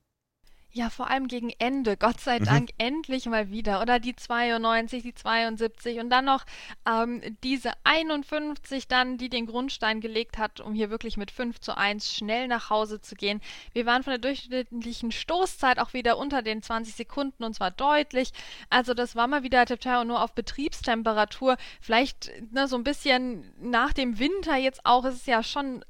Ja, 0.76 0.90
vor 0.90 1.08
allem 1.08 1.28
gegen 1.28 1.52
Ende, 1.60 1.98
Gott 1.98 2.20
sei 2.20 2.40
mhm. 2.40 2.46
Dank, 2.46 2.70
endlich 2.80 3.28
mal 3.28 3.52
wieder. 3.52 3.80
Oder 3.80 4.00
die 4.00 4.16
92, 4.16 5.04
die 5.04 5.14
72 5.14 6.00
und 6.00 6.10
dann 6.10 6.26
noch 6.26 6.46
ähm, 6.90 7.22
diese 7.44 7.74
51 7.84 8.88
dann, 8.88 9.20
die 9.20 9.30
den 9.30 9.46
Grundstein 9.46 10.02
gelegt 10.02 10.40
hat, 10.40 10.62
um 10.62 10.74
hier 10.74 10.90
wirklich 10.90 11.16
mit 11.16 11.30
5 11.30 11.60
zu 11.60 11.78
1 11.78 12.12
schnell 12.12 12.48
nach 12.48 12.72
Hause 12.72 13.00
zu 13.00 13.14
gehen. 13.14 13.40
Wir 13.74 13.86
waren 13.86 14.02
von 14.02 14.12
der 14.14 14.18
durchschnittlichen 14.18 15.12
Stoßzeit 15.12 15.78
auch 15.78 15.94
wieder 15.94 16.18
unter 16.18 16.42
den 16.42 16.64
20 16.64 16.96
Sekunden 16.96 17.44
und 17.44 17.54
zwar 17.54 17.70
deutlich. 17.70 18.32
Also 18.72 18.96
das 18.96 19.16
war 19.16 19.28
mal 19.28 19.44
wieder 19.44 19.68
Tepteo 19.68 20.04
nur 20.04 20.24
auf 20.24 20.34
Betriebstemperatur. 20.34 21.58
Vielleicht 21.82 22.32
ne, 22.52 22.68
so 22.68 22.78
ein 22.78 22.84
bisschen 22.84 23.54
nach 23.62 23.94
dem 23.94 24.18
Winter 24.18 24.56
jetzt 24.56 24.88
auch. 24.88 25.06
Es 25.06 25.14
ist 25.14 25.28
ja 25.28 25.44
schon 25.44 25.86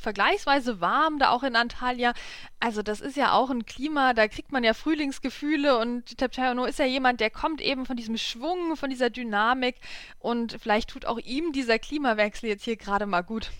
vergleichsweise 0.00 0.80
warm 0.80 1.18
da 1.18 1.30
auch 1.30 1.42
in 1.42 1.56
Antalya. 1.56 2.12
Also 2.60 2.82
das 2.82 3.00
ist 3.00 3.16
ja 3.16 3.32
auch 3.32 3.50
ein 3.50 3.66
Klima, 3.66 4.14
da 4.14 4.26
kriegt 4.26 4.50
man 4.50 4.64
ja 4.64 4.74
Frühlingsgefühle 4.74 5.78
und 5.78 6.18
Tepchano 6.18 6.64
ist 6.64 6.80
ja 6.80 6.86
jemand, 6.86 7.20
der 7.20 7.30
kommt 7.30 7.60
eben 7.60 7.86
von 7.86 7.96
diesem 7.96 8.16
Schwung, 8.16 8.76
von 8.76 8.90
dieser 8.90 9.10
Dynamik 9.10 9.76
und 10.18 10.56
vielleicht 10.60 10.90
tut 10.90 11.06
auch 11.06 11.18
ihm 11.18 11.52
dieser 11.52 11.78
Klimawechsel 11.78 12.48
jetzt 12.48 12.64
hier 12.64 12.76
gerade 12.76 13.06
mal 13.06 13.22
gut. 13.22 13.52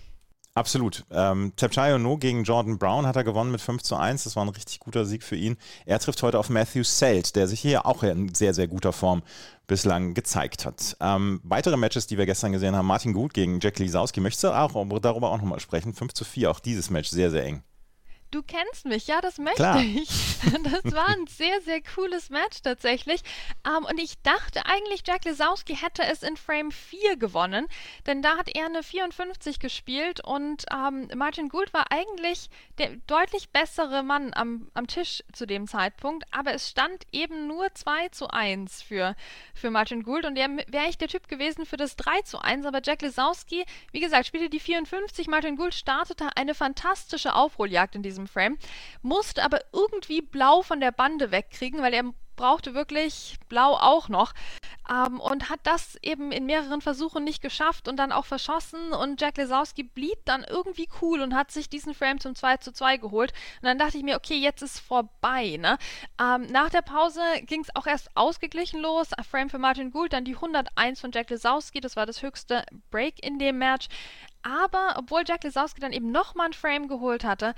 Absolut. 0.55 1.05
Ähm, 1.11 1.53
No 1.99 2.17
gegen 2.17 2.43
Jordan 2.43 2.77
Brown 2.77 3.05
hat 3.05 3.15
er 3.15 3.23
gewonnen 3.23 3.51
mit 3.51 3.61
5 3.61 3.81
zu 3.81 3.95
1. 3.95 4.25
Das 4.25 4.35
war 4.35 4.43
ein 4.43 4.49
richtig 4.49 4.79
guter 4.81 5.05
Sieg 5.05 5.23
für 5.23 5.37
ihn. 5.37 5.55
Er 5.85 5.99
trifft 5.99 6.21
heute 6.21 6.37
auf 6.37 6.49
Matthew 6.49 6.83
Selt, 6.83 7.37
der 7.37 7.47
sich 7.47 7.61
hier 7.61 7.85
auch 7.85 8.03
in 8.03 8.33
sehr, 8.35 8.53
sehr 8.53 8.67
guter 8.67 8.91
Form 8.91 9.21
bislang 9.67 10.15
gezeigt 10.15 10.65
hat. 10.65 10.97
Ähm, 10.99 11.39
weitere 11.43 11.77
Matches, 11.77 12.07
die 12.07 12.17
wir 12.17 12.25
gestern 12.25 12.51
gesehen 12.51 12.75
haben, 12.75 12.87
Martin 12.87 13.13
Gut 13.13 13.33
gegen 13.33 13.61
Jack 13.61 13.79
Lisowski. 13.79 14.19
Möchtest 14.19 14.43
du 14.43 14.49
auch 14.49 14.73
darüber 14.99 15.31
auch 15.31 15.37
nochmal 15.37 15.61
sprechen? 15.61 15.93
5 15.93 16.13
zu 16.13 16.25
4, 16.25 16.51
auch 16.51 16.59
dieses 16.59 16.89
Match 16.89 17.09
sehr, 17.09 17.31
sehr 17.31 17.45
eng. 17.45 17.63
Du 18.31 18.43
kennst 18.43 18.85
mich, 18.85 19.07
ja, 19.07 19.21
das 19.21 19.39
möchte 19.39 19.63
Klar. 19.63 19.81
ich. 19.81 20.09
Das 20.63 20.93
war 20.93 21.07
ein 21.09 21.27
sehr, 21.27 21.61
sehr 21.61 21.81
cooles 21.81 22.29
Match 22.29 22.61
tatsächlich. 22.61 23.21
Ähm, 23.67 23.85
und 23.85 23.99
ich 23.99 24.21
dachte 24.21 24.65
eigentlich, 24.65 25.03
Jack 25.05 25.25
Lesowski 25.25 25.75
hätte 25.75 26.03
es 26.03 26.23
in 26.23 26.37
Frame 26.37 26.71
4 26.71 27.17
gewonnen, 27.17 27.67
denn 28.05 28.21
da 28.21 28.37
hat 28.37 28.49
er 28.55 28.65
eine 28.65 28.83
54 28.83 29.59
gespielt 29.59 30.23
und 30.23 30.65
ähm, 30.71 31.09
Martin 31.15 31.49
Gould 31.49 31.73
war 31.73 31.91
eigentlich 31.91 32.49
der 32.77 32.95
deutlich 33.07 33.49
bessere 33.49 34.03
Mann 34.03 34.33
am, 34.33 34.69
am 34.73 34.87
Tisch 34.87 35.23
zu 35.33 35.45
dem 35.45 35.67
Zeitpunkt, 35.67 36.23
aber 36.31 36.53
es 36.53 36.69
stand 36.69 37.03
eben 37.11 37.47
nur 37.47 37.73
2 37.73 38.09
zu 38.09 38.29
1 38.29 38.81
für, 38.81 39.15
für 39.53 39.71
Martin 39.71 40.03
Gould 40.03 40.25
und 40.25 40.35
der 40.35 40.49
wäre 40.67 40.87
ich 40.87 40.97
der 40.97 41.09
Typ 41.09 41.27
gewesen 41.27 41.65
für 41.65 41.77
das 41.77 41.95
3 41.97 42.21
zu 42.21 42.39
1, 42.39 42.65
aber 42.65 42.81
Jack 42.83 43.01
Lesowski, 43.01 43.65
wie 43.91 43.99
gesagt, 43.99 44.27
spielte 44.27 44.49
die 44.49 44.59
54, 44.59 45.27
Martin 45.27 45.57
Gould 45.57 45.73
startete 45.73 46.29
eine 46.35 46.55
fantastische 46.55 47.35
Aufholjagd 47.35 47.95
in 47.95 48.03
diesem 48.03 48.18
diesem 48.19 48.27
Frame, 48.27 48.57
musste 49.01 49.43
aber 49.43 49.61
irgendwie 49.71 50.21
blau 50.21 50.61
von 50.61 50.79
der 50.79 50.91
Bande 50.91 51.31
wegkriegen, 51.31 51.81
weil 51.81 51.93
er 51.93 52.03
brauchte 52.39 52.73
wirklich 52.73 53.35
Blau 53.49 53.73
auch 53.73 54.07
noch 54.07 54.31
ähm, 54.89 55.19
und 55.19 55.49
hat 55.49 55.59
das 55.63 55.97
eben 56.01 56.31
in 56.31 56.45
mehreren 56.45 56.79
Versuchen 56.79 57.25
nicht 57.25 57.41
geschafft 57.41 57.89
und 57.89 57.97
dann 57.97 58.13
auch 58.13 58.25
verschossen 58.25 58.93
und 58.93 59.19
Jack 59.19 59.35
Lesowski 59.35 59.83
blieb 59.83 60.23
dann 60.23 60.45
irgendwie 60.45 60.87
cool 61.01 61.19
und 61.19 61.35
hat 61.35 61.51
sich 61.51 61.69
diesen 61.69 61.93
Frame 61.93 62.21
zum 62.21 62.35
2 62.35 62.57
zu 62.57 62.71
2 62.71 62.95
geholt 62.95 63.33
und 63.61 63.65
dann 63.65 63.77
dachte 63.77 63.97
ich 63.97 64.05
mir, 64.05 64.15
okay, 64.15 64.37
jetzt 64.37 64.61
ist 64.61 64.79
vorbei. 64.79 65.57
Ne? 65.59 65.77
Ähm, 66.17 66.47
nach 66.49 66.69
der 66.69 66.81
Pause 66.81 67.19
ging 67.41 67.59
es 67.59 67.75
auch 67.75 67.85
erst 67.85 68.09
ausgeglichen 68.15 68.79
los. 68.79 69.09
Frame 69.29 69.49
für 69.49 69.59
Martin 69.59 69.91
Gould, 69.91 70.13
dann 70.13 70.23
die 70.23 70.35
101 70.35 71.01
von 71.01 71.11
Jack 71.11 71.31
Lesowski, 71.31 71.81
das 71.81 71.97
war 71.97 72.05
das 72.05 72.21
höchste 72.21 72.63
Break 72.89 73.21
in 73.21 73.37
dem 73.37 73.57
Match. 73.57 73.89
Aber 74.43 74.95
obwohl 74.97 75.23
Jack 75.27 75.43
Lesowski 75.43 75.81
dann 75.81 75.91
eben 75.91 76.13
nochmal 76.13 76.47
ein 76.47 76.53
Frame 76.53 76.87
geholt 76.87 77.25
hatte, 77.25 77.53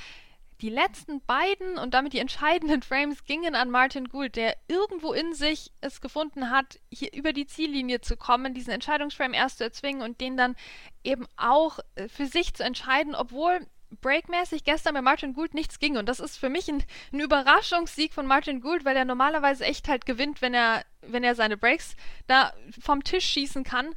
die 0.62 0.70
letzten 0.70 1.22
beiden 1.25 1.77
und 1.77 1.94
damit 1.94 2.13
die 2.13 2.20
entscheidenden 2.20 2.82
Frames 2.84 3.25
gingen 3.25 3.56
an 3.56 3.70
Martin 3.70 4.10
Gould, 4.10 4.36
der 4.36 4.56
irgendwo 4.68 5.13
in 5.13 5.34
sich 5.34 5.72
es 5.82 6.01
gefunden 6.01 6.50
hat, 6.50 6.80
hier 6.89 7.13
über 7.13 7.34
die 7.34 7.48
Ziellinie 7.48 8.01
zu 8.01 8.18
kommen, 8.18 8.53
diesen 8.53 8.72
Entscheidungsframe 8.72 9.34
erst 9.34 9.58
zu 9.58 9.63
erzwingen 9.63 10.01
und 10.01 10.22
den 10.22 10.38
dann 10.38 10.56
eben 11.03 11.27
auch 11.38 11.80
äh, 11.96 12.08
für 12.08 12.27
sich 12.27 12.53
zu 12.53 12.63
entscheiden, 12.63 13.15
obwohl 13.15 13.68
breakmäßig 14.00 14.63
gestern 14.63 14.94
bei 14.94 15.01
Martin 15.01 15.34
Gould 15.34 15.53
nichts 15.53 15.80
ging. 15.80 15.98
Und 15.98 16.08
das 16.08 16.20
ist 16.20 16.38
für 16.38 16.50
mich 16.50 16.70
ein, 16.70 16.84
ein, 17.12 17.20
Überraschungssieg 17.20 18.13
von 18.13 18.25
Martin 18.25 18.62
Gould, 18.62 18.86
weil 18.86 18.96
er 18.96 19.06
normalerweise 19.06 19.65
echt 19.65 19.89
halt 19.89 20.06
gewinnt, 20.06 20.41
wenn 20.41 20.53
er, 20.53 20.86
wenn 21.01 21.24
er 21.24 21.36
seine 21.36 21.58
Breaks 21.58 21.96
da 22.27 22.53
vom 22.80 23.03
Tisch 23.03 23.25
schießen 23.25 23.63
kann. 23.63 23.89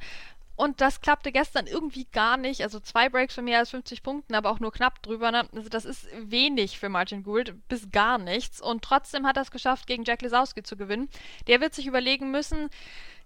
Und 0.55 0.81
das 0.81 1.01
klappte 1.01 1.31
gestern 1.31 1.67
irgendwie 1.67 2.05
gar 2.05 2.37
nicht. 2.37 2.61
Also 2.61 2.79
zwei 2.79 3.09
Breaks 3.09 3.35
für 3.35 3.41
mehr 3.41 3.59
als 3.59 3.71
50 3.71 4.03
Punkten, 4.03 4.35
aber 4.35 4.51
auch 4.51 4.59
nur 4.59 4.71
knapp 4.71 5.01
drüber. 5.01 5.31
Ne? 5.31 5.47
Also 5.53 5.69
das 5.69 5.85
ist 5.85 6.07
wenig 6.17 6.79
für 6.79 6.89
Martin 6.89 7.23
Gould, 7.23 7.55
bis 7.67 7.91
gar 7.91 8.17
nichts. 8.17 8.61
Und 8.61 8.83
trotzdem 8.83 9.27
hat 9.27 9.37
er 9.37 9.43
es 9.43 9.51
geschafft, 9.51 9.87
gegen 9.87 10.03
Jack 10.03 10.21
Lesowski 10.21 10.63
zu 10.63 10.77
gewinnen. 10.77 11.09
Der 11.47 11.61
wird 11.61 11.73
sich 11.73 11.87
überlegen 11.87 12.31
müssen, 12.31 12.69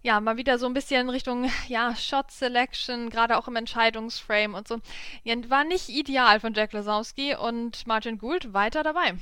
ja, 0.01 0.19
mal 0.21 0.37
wieder 0.37 0.57
so 0.57 0.65
ein 0.65 0.73
bisschen 0.73 1.01
in 1.01 1.09
Richtung, 1.09 1.51
ja, 1.67 1.95
Shot 1.95 2.31
Selection, 2.31 3.09
gerade 3.09 3.37
auch 3.37 3.47
im 3.47 3.55
Entscheidungsframe 3.55 4.55
und 4.55 4.67
so. 4.67 4.79
Ja, 5.23 5.35
war 5.49 5.63
nicht 5.63 5.89
ideal 5.89 6.39
von 6.39 6.53
Jack 6.53 6.73
Lesowski 6.73 7.35
und 7.35 7.85
Martin 7.85 8.17
Gould 8.17 8.53
weiter 8.53 8.83
dabei. 8.83 9.15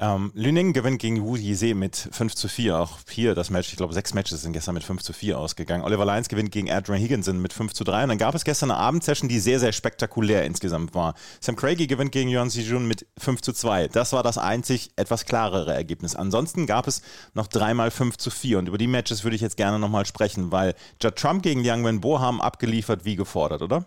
Ähm, 0.00 0.30
Lüning 0.36 0.74
gewinnt 0.74 1.00
gegen 1.00 1.24
Wu 1.24 1.34
Yise 1.36 1.74
mit 1.74 1.96
5 1.96 2.36
zu 2.36 2.46
4. 2.46 2.78
Auch 2.78 2.98
hier 3.10 3.34
das 3.34 3.50
Match, 3.50 3.70
ich 3.70 3.76
glaube, 3.76 3.92
sechs 3.92 4.14
Matches 4.14 4.42
sind 4.42 4.52
gestern 4.52 4.74
mit 4.74 4.84
5 4.84 5.02
zu 5.02 5.12
4 5.12 5.36
ausgegangen. 5.36 5.82
Oliver 5.82 6.04
Lyons 6.04 6.28
gewinnt 6.28 6.52
gegen 6.52 6.70
Adrian 6.70 7.00
Higginson 7.00 7.42
mit 7.42 7.52
5 7.52 7.72
zu 7.72 7.82
3. 7.82 8.04
Und 8.04 8.10
dann 8.10 8.18
gab 8.18 8.36
es 8.36 8.44
gestern 8.44 8.70
eine 8.70 8.78
Abendsession, 8.78 9.28
die 9.28 9.40
sehr, 9.40 9.58
sehr 9.58 9.72
spektakulär 9.72 10.44
insgesamt 10.44 10.94
war. 10.94 11.14
Sam 11.40 11.56
Craigie 11.56 11.88
gewinnt 11.88 12.12
gegen 12.12 12.30
Yuan 12.30 12.48
Sijun 12.48 12.86
mit 12.86 13.06
5 13.18 13.40
zu 13.40 13.52
2. 13.52 13.88
Das 13.88 14.12
war 14.12 14.22
das 14.22 14.38
einzig 14.38 14.90
etwas 14.94 15.24
klarere 15.24 15.74
Ergebnis. 15.74 16.14
Ansonsten 16.14 16.66
gab 16.66 16.86
es 16.86 17.02
noch 17.34 17.48
dreimal 17.48 17.90
5 17.90 18.18
zu 18.18 18.30
4. 18.30 18.60
Und 18.60 18.68
über 18.68 18.78
die 18.78 18.86
Matches 18.86 19.24
würde 19.24 19.34
ich 19.34 19.42
jetzt 19.42 19.56
gerne 19.56 19.80
nochmal 19.80 20.06
sprechen, 20.06 20.52
weil 20.52 20.76
Judd 21.02 21.16
Trump 21.16 21.42
gegen 21.42 21.60
Liang 21.60 21.84
Wenbo 21.84 22.20
haben 22.20 22.40
abgeliefert 22.40 23.04
wie 23.04 23.16
gefordert, 23.16 23.62
oder? 23.62 23.84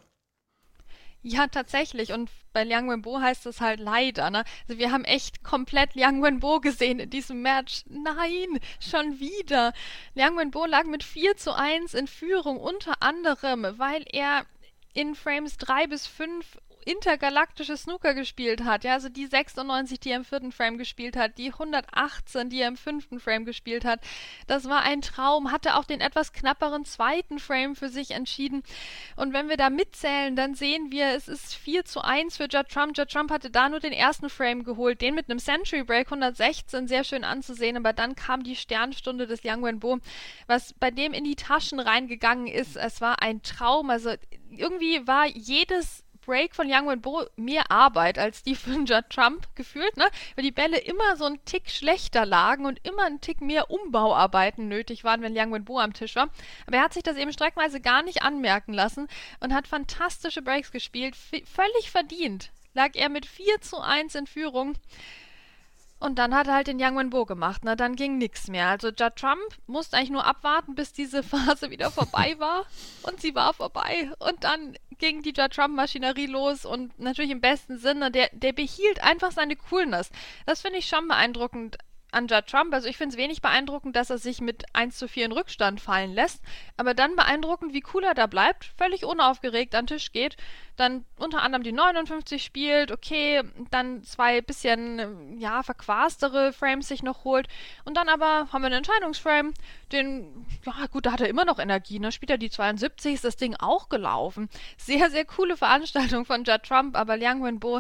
Ja, 1.24 1.48
tatsächlich. 1.48 2.14
Und 2.14 2.32
bei 2.52 2.64
Liang 2.64 2.90
Wenbo 2.90 3.20
heißt 3.20 3.46
es 3.46 3.62
halt 3.62 3.80
leider. 3.80 4.32
Ne? 4.32 4.44
Also 4.68 4.80
wir 4.80 4.92
haben 4.92 5.04
echt 5.04 5.44
komplett 5.44 5.94
Liang 5.94 6.24
Wenbo 6.24 6.60
gesehen 6.60 7.00
in 7.00 7.10
diesem 7.10 7.42
Match. 7.42 7.84
Nein, 7.88 8.60
schon 8.80 9.20
wieder. 9.20 9.74
Liang 10.16 10.36
Wenbo 10.38 10.66
lag 10.66 10.86
mit 10.86 11.04
4 11.04 11.38
zu 11.38 11.56
1 11.56 11.94
in 11.94 12.08
Führung, 12.08 12.58
unter 12.58 13.02
anderem, 13.02 13.68
weil 13.78 14.04
er 14.12 14.46
in 14.94 15.16
Frames 15.16 15.58
3 15.58 15.88
bis 15.88 16.08
5 16.08 16.58
intergalaktische 16.86 17.78
Snooker 17.78 18.14
gespielt 18.14 18.64
hat, 18.64 18.84
ja, 18.84 18.94
also 18.94 19.10
die 19.10 19.26
96, 19.26 20.00
die 20.00 20.10
er 20.12 20.18
im 20.18 20.26
vierten 20.26 20.52
Frame 20.52 20.78
gespielt 20.78 21.16
hat, 21.16 21.38
die 21.38 21.52
118, 21.52 22.50
die 22.50 22.62
er 22.62 22.68
im 22.68 22.78
fünften 22.78 23.20
Frame 23.20 23.46
gespielt 23.46 23.86
hat, 23.86 24.02
das 24.48 24.68
war 24.68 24.82
ein 24.82 25.02
Traum, 25.02 25.52
hatte 25.52 25.76
auch 25.76 25.86
den 25.86 26.02
etwas 26.02 26.34
knapperen 26.34 26.86
zweiten 26.86 27.40
Frame 27.40 27.76
für 27.76 27.90
sich 27.90 28.12
entschieden. 28.12 28.64
Und 29.16 29.34
wenn 29.34 29.50
wir 29.50 29.58
da 29.58 29.70
mitzählen, 29.70 30.36
dann 30.36 30.56
sehen 30.56 30.92
wir, 30.92 31.16
es 31.16 31.28
ist 31.28 31.56
4 31.56 31.86
zu 31.86 32.02
1 32.02 32.38
für 32.38 32.48
Judd 32.50 32.70
Trump. 32.70 32.98
Judd 32.98 33.10
Trump 33.10 33.32
hatte 33.32 33.50
da 33.50 33.70
nur 33.70 33.80
den 33.80 33.94
ersten 33.94 34.30
Frame 34.30 34.64
geholt, 34.64 35.02
den 35.02 35.16
mit 35.16 35.30
einem 35.30 35.40
Century 35.40 35.84
Break 35.84 36.08
116, 36.08 36.88
sehr 36.88 37.04
schön 37.04 37.24
anzusehen, 37.24 37.78
aber 37.78 37.94
dann 37.94 38.16
kam 38.16 38.44
die 38.44 38.56
Sternstunde 38.56 39.28
des 39.28 39.44
Yang 39.44 39.64
Wenbo, 39.64 40.00
was 40.48 40.74
bei 40.74 40.92
dem 40.92 41.14
in 41.14 41.24
die 41.24 41.36
Taschen 41.36 41.80
reingegangen 41.80 42.48
ist. 42.48 42.76
Es 42.76 43.02
war 43.02 43.22
ein 43.22 43.42
Traum, 43.42 43.90
also 43.90 44.12
irgendwie 44.52 45.06
war 45.08 45.26
jedes 45.28 46.01
Break 46.22 46.56
von 46.56 46.72
Young 46.72 47.02
Bo 47.02 47.26
mehr 47.36 47.72
Arbeit 47.72 48.18
als 48.18 48.44
die 48.44 48.56
von 48.56 48.86
Judd 48.86 49.10
Trump 49.10 49.48
gefühlt, 49.56 49.96
ne? 49.98 50.06
Weil 50.36 50.44
die 50.44 50.52
Bälle 50.52 50.78
immer 50.78 51.16
so 51.18 51.26
einen 51.26 51.44
Tick 51.46 51.70
schlechter 51.70 52.26
lagen 52.26 52.66
und 52.66 52.80
immer 52.84 53.06
einen 53.06 53.22
Tick 53.22 53.42
mehr 53.42 53.70
Umbauarbeiten 53.70 54.68
nötig 54.68 55.04
waren, 55.04 55.22
wenn 55.22 55.38
Young 55.38 55.64
Bo 55.66 55.80
am 55.80 55.94
Tisch 55.94 56.16
war. 56.16 56.30
Aber 56.68 56.78
er 56.78 56.84
hat 56.84 56.94
sich 56.94 57.04
das 57.04 57.18
eben 57.18 57.34
streckenweise 57.34 57.82
gar 57.82 58.04
nicht 58.04 58.24
anmerken 58.24 58.74
lassen 58.74 59.08
und 59.40 59.54
hat 59.54 59.68
fantastische 59.68 60.42
Breaks 60.42 60.72
gespielt. 60.72 61.16
Völlig 61.16 61.92
verdient 61.92 62.52
lag 62.74 62.92
er 62.96 63.10
mit 63.10 63.26
4 63.26 63.62
zu 63.62 63.80
1 63.80 64.16
in 64.16 64.28
Führung. 64.28 64.76
Und 66.02 66.18
dann 66.18 66.34
hat 66.34 66.48
er 66.48 66.56
halt 66.56 66.66
den 66.66 66.80
Yang 66.80 66.98
Wenbo 66.98 67.26
gemacht. 67.28 67.62
Na, 67.64 67.76
dann 67.76 67.96
ging 67.96 68.18
nichts 68.18 68.48
mehr. 68.48 68.70
Also 68.70 68.88
Judd 68.88 69.16
Trump 69.16 69.40
musste 69.68 69.98
eigentlich 69.98 70.10
nur 70.10 70.26
abwarten, 70.26 70.74
bis 70.74 70.94
diese 70.94 71.22
Phase 71.24 71.70
wieder 71.70 71.92
vorbei 71.92 72.36
war. 72.40 72.66
Und 73.04 73.22
sie 73.22 73.36
war 73.36 73.54
vorbei. 73.54 74.12
Und 74.18 74.44
dann 74.44 74.76
ging 74.98 75.22
die 75.22 75.30
Judd 75.30 75.54
Trump-Maschinerie 75.54 76.26
los. 76.26 76.66
Und 76.66 77.00
natürlich 77.00 77.30
im 77.30 77.40
besten 77.40 77.78
Sinne, 77.78 78.10
der, 78.10 78.30
der 78.34 78.52
behielt 78.52 79.04
einfach 79.04 79.32
seine 79.32 79.56
Coolness. 79.56 80.10
Das 80.48 80.62
finde 80.62 80.80
ich 80.80 80.88
schon 80.88 81.08
beeindruckend 81.08 81.78
an 82.12 82.28
Judd 82.28 82.48
Trump. 82.48 82.74
Also 82.74 82.88
ich 82.88 82.98
finde 82.98 83.14
es 83.14 83.18
wenig 83.18 83.42
beeindruckend, 83.42 83.96
dass 83.96 84.10
er 84.10 84.18
sich 84.18 84.42
mit 84.42 84.66
1 84.74 84.98
zu 84.98 85.08
4 85.08 85.26
in 85.26 85.32
Rückstand 85.32 85.82
fallen 85.82 86.14
lässt, 86.14 86.42
aber 86.78 86.94
dann 86.94 87.16
beeindruckend, 87.16 87.74
wie 87.74 87.84
cool 87.94 88.04
er 88.04 88.14
da 88.14 88.28
bleibt, 88.28 88.66
völlig 88.78 89.06
unaufgeregt 89.06 89.76
an 89.76 89.86
den 89.86 89.98
Tisch 89.98 90.12
geht, 90.12 90.38
dann 90.76 91.06
unter 91.18 91.42
anderem 91.42 91.64
die 91.64 91.72
59 91.72 92.44
spielt, 92.44 92.92
okay, 92.92 93.42
dann 93.70 94.04
zwei 94.04 94.42
bisschen, 94.42 95.40
ja, 95.40 95.64
verquastere 95.64 96.54
Frames 96.54 96.88
sich 96.88 97.04
noch 97.04 97.24
holt 97.24 97.48
und 97.86 97.98
dann 97.98 98.10
aber 98.10 98.52
haben 98.52 98.62
wir 98.62 98.68
einen 98.68 98.78
Entscheidungsframe, 98.78 99.54
den, 99.92 100.46
ja 100.66 100.88
gut, 100.88 101.06
da 101.06 101.14
hat 101.14 101.22
er 101.22 101.30
immer 101.30 101.46
noch 101.46 101.60
Energie, 101.60 102.00
ne, 102.00 102.12
spielt 102.12 102.32
er 102.32 102.38
die 102.38 102.50
72, 102.50 103.14
ist 103.14 103.24
das 103.26 103.38
Ding 103.38 103.56
auch 103.56 103.90
gelaufen. 103.90 104.50
Sehr, 104.78 105.10
sehr 105.10 105.26
coole 105.26 105.58
Veranstaltung 105.58 106.26
von 106.26 106.44
Judd 106.44 106.64
Trump, 106.64 106.96
aber 106.96 107.18
Liang 107.18 107.44
Wenbo 107.44 107.80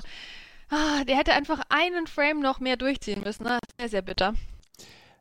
Ah, 0.71 1.03
der 1.03 1.17
hätte 1.17 1.33
einfach 1.33 1.61
einen 1.67 2.07
Frame 2.07 2.39
noch 2.39 2.61
mehr 2.61 2.77
durchziehen 2.77 3.21
müssen. 3.21 3.43
Ne? 3.43 3.59
Sehr, 3.77 3.89
sehr 3.89 4.01
bitter. 4.01 4.33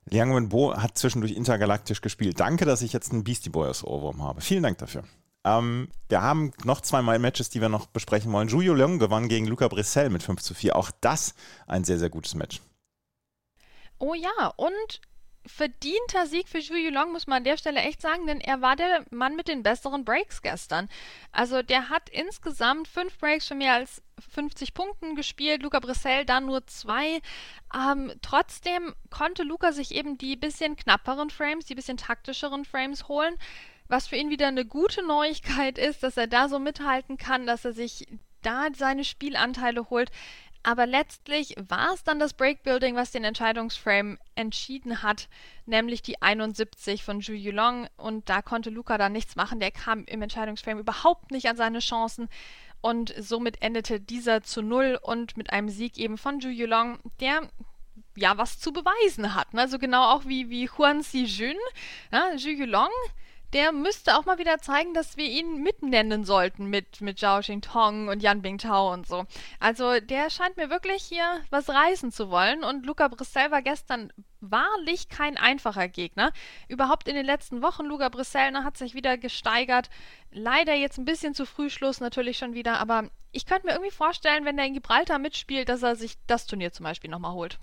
Liang 0.09 0.35
Wenbo 0.35 0.76
hat 0.76 0.97
zwischendurch 0.97 1.33
intergalaktisch 1.33 2.00
gespielt. 2.00 2.38
Danke, 2.38 2.64
dass 2.64 2.83
ich 2.83 2.92
jetzt 2.92 3.12
einen 3.12 3.25
Beastie 3.25 3.50
Boys 3.50 3.85
Ohrwurm 3.85 4.23
habe. 4.23 4.40
Vielen 4.40 4.62
Dank 4.62 4.78
dafür. 4.78 5.02
Ähm, 5.45 5.88
wir 6.09 6.23
haben 6.23 6.52
noch 6.64 6.80
zwei 6.80 7.02
Matches, 7.02 7.50
die 7.50 7.61
wir 7.61 7.69
noch 7.69 7.87
besprechen 7.87 8.33
wollen. 8.33 8.49
Julio 8.49 8.75
Leung 8.75 8.99
gewann 9.00 9.28
gegen 9.28 9.47
Luca 9.47 9.66
Brissell 9.66 10.09
mit 10.11 10.23
5 10.23 10.40
zu 10.40 10.54
4. 10.54 10.76
Auch 10.76 10.90
das 11.00 11.35
ein 11.66 11.83
sehr, 11.83 11.99
sehr 11.99 12.11
gutes 12.11 12.35
Match. 12.35 12.61
Oh 13.99 14.14
ja, 14.14 14.52
und 14.57 15.00
verdienter 15.47 16.26
Sieg 16.26 16.49
für 16.49 16.61
Zhu 16.61 16.75
Yulong, 16.75 17.12
muss 17.12 17.26
man 17.26 17.38
an 17.38 17.45
der 17.45 17.57
Stelle 17.57 17.80
echt 17.80 18.00
sagen, 18.00 18.26
denn 18.26 18.40
er 18.40 18.61
war 18.61 18.76
der 18.76 19.04
Mann 19.11 19.37
mit 19.37 19.49
den 19.49 19.62
besseren 19.62 20.04
Breaks 20.04 20.42
gestern. 20.42 20.88
Also 21.33 21.62
der 21.62 21.88
hat 21.88 22.09
insgesamt 22.11 22.88
fünf 22.88 23.19
Breaks 23.19 23.47
für 23.47 23.54
mehr 23.54 23.75
als 23.75 24.02
50 24.21 24.75
Punkten 24.75 25.17
gespielt, 25.17 25.62
Luca 25.62 25.81
Brissell 25.81 26.25
dann 26.25 26.47
nur 26.47 26.67
zwei. 26.67 27.21
Ähm, 27.75 28.12
trotzdem 28.23 28.95
konnte 29.11 29.43
Luca 29.43 29.73
sich 29.73 29.95
eben 29.95 30.19
die 30.19 30.37
bisschen 30.37 30.77
knapperen 30.77 31.31
Frames, 31.31 31.67
die 31.67 31.75
bisschen 31.75 31.97
taktischeren 31.97 32.65
Frames 32.65 33.09
holen, 33.09 33.35
was 33.89 34.07
für 34.07 34.17
ihn 34.17 34.31
wieder 34.31 34.49
eine 34.49 34.65
gute 34.65 35.05
Neuigkeit 35.05 35.79
ist, 35.79 36.03
dass 36.03 36.17
er 36.17 36.27
da 36.27 36.49
so 36.49 36.59
mithalten 36.59 37.17
kann, 37.17 37.47
dass 37.47 37.65
er 37.65 37.73
sich 37.73 38.07
da 38.43 38.69
seine 38.75 39.05
Spielanteile 39.05 39.91
holt. 39.91 40.11
Aber 40.62 40.87
letztlich 40.87 41.55
war 41.69 41.95
es 41.95 42.05
dann 42.05 42.19
das 42.19 42.35
Breakbuilding, 42.35 42.95
was 42.95 43.12
den 43.12 43.25
Entscheidungsframe 43.25 44.19
entschieden 44.35 45.03
hat, 45.03 45.29
nämlich 45.65 46.03
die 46.03 46.21
71 46.21 47.03
von 47.03 47.23
Zhu 47.23 47.33
Yulong. 47.33 47.89
Und 47.97 48.29
da 48.29 48.43
konnte 48.43 48.69
Luca 48.69 48.99
dann 48.99 49.12
nichts 49.12 49.37
machen. 49.37 49.59
Der 49.59 49.71
kam 49.71 50.05
im 50.05 50.21
Entscheidungsframe 50.21 50.81
überhaupt 50.81 51.31
nicht 51.31 51.49
an 51.49 51.57
seine 51.57 51.79
Chancen. 51.79 52.29
Und 52.81 53.15
somit 53.19 53.61
endete 53.63 54.01
dieser 54.01 54.43
zu 54.43 54.63
null 54.63 54.99
und 55.03 55.37
mit 55.37 55.53
einem 55.53 55.69
Sieg 55.69 55.99
eben 55.99 56.17
von 56.17 56.41
Zhu 56.41 56.49
Yulong, 56.49 56.99
der 57.21 57.51
ja 58.17 58.39
was 58.39 58.59
zu 58.59 58.73
beweisen 58.73 59.35
hat. 59.35 59.49
Also 59.55 59.79
genau 59.79 60.05
auch 60.13 60.25
wie, 60.25 60.51
wie 60.51 60.69
Huan 60.69 61.03
Si-jun. 61.03 61.57
Ja, 62.11 62.37
Zhu 62.37 62.49
Yulong 62.49 62.91
der 63.52 63.73
müsste 63.73 64.16
auch 64.16 64.25
mal 64.25 64.38
wieder 64.38 64.59
zeigen, 64.59 64.95
dass 64.95 65.16
wir 65.16 65.26
ihn 65.26 65.62
mitnennen 65.62 66.25
sollten 66.25 66.66
mit, 66.66 67.00
mit 67.00 67.19
Zhao 67.19 67.40
Xingtong 67.40 68.09
und 68.09 68.23
Yan 68.23 68.42
Bingtao 68.42 68.92
und 68.92 69.07
so. 69.07 69.25
Also 69.59 70.00
der 70.00 70.30
scheint 70.30 70.57
mir 70.57 70.71
wirklich 70.71 71.02
hier 71.02 71.25
was 71.50 71.69
reißen 71.69 72.12
zu 72.12 72.30
wollen 72.30 72.62
und 72.62 72.87
Luca 72.87 73.09
Brissell 73.09 73.50
war 73.50 73.62
gestern 73.62 74.12
wahrlich 74.40 75.09
kein 75.09 75.37
einfacher 75.37 75.88
Gegner. 75.88 76.33
Überhaupt 76.69 77.09
in 77.09 77.14
den 77.14 77.26
letzten 77.26 77.62
Wochen, 77.62 77.87
Luca 77.87 78.09
Brissell 78.09 78.52
ne, 78.52 78.64
hat 78.64 78.76
sich 78.76 78.95
wieder 78.95 79.19
gesteigert. 79.19 79.90
Leider 80.30 80.75
jetzt 80.75 80.99
ein 80.99 81.04
bisschen 81.04 81.35
zu 81.35 81.45
früh 81.45 81.71
Schluss 81.71 82.00
natürlich 82.00 82.38
schon 82.38 82.54
wieder, 82.54 82.78
aber 82.78 83.11
ich 83.33 83.47
könnte 83.47 83.66
mir 83.66 83.73
irgendwie 83.73 83.90
vorstellen, 83.90 84.45
wenn 84.45 84.59
er 84.59 84.66
in 84.66 84.75
Gibraltar 84.75 85.19
mitspielt, 85.19 85.69
dass 85.69 85.83
er 85.83 85.97
sich 85.97 86.16
das 86.26 86.47
Turnier 86.47 86.73
zum 86.73 86.85
Beispiel 86.85 87.11
nochmal 87.11 87.33
holt. 87.33 87.59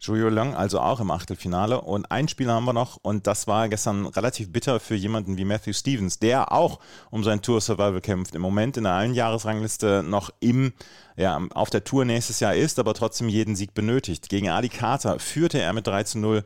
Zhuyo 0.00 0.28
Leong 0.28 0.54
also 0.54 0.80
auch 0.80 1.00
im 1.00 1.10
Achtelfinale. 1.10 1.80
Und 1.80 2.10
ein 2.10 2.28
Spiel 2.28 2.50
haben 2.50 2.64
wir 2.64 2.72
noch 2.72 2.98
und 3.02 3.26
das 3.26 3.46
war 3.46 3.68
gestern 3.68 4.06
relativ 4.06 4.52
bitter 4.52 4.80
für 4.80 4.94
jemanden 4.94 5.36
wie 5.38 5.44
Matthew 5.44 5.72
Stevens, 5.72 6.18
der 6.18 6.52
auch 6.52 6.80
um 7.10 7.24
sein 7.24 7.40
Tour 7.40 7.60
Survival 7.60 8.00
kämpft. 8.00 8.34
Im 8.34 8.42
Moment 8.42 8.76
in 8.76 8.84
der 8.84 8.94
Einjahresrangliste 8.94 10.02
noch 10.02 10.30
im, 10.40 10.72
ja, 11.16 11.40
auf 11.54 11.70
der 11.70 11.84
Tour 11.84 12.04
nächstes 12.04 12.40
Jahr 12.40 12.54
ist, 12.54 12.78
aber 12.78 12.94
trotzdem 12.94 13.28
jeden 13.28 13.56
Sieg 13.56 13.72
benötigt. 13.72 14.28
Gegen 14.28 14.50
Ali 14.50 14.68
Carter 14.68 15.18
führte 15.18 15.60
er 15.60 15.72
mit 15.72 15.86
3 15.86 16.02
zu 16.04 16.18
0 16.18 16.44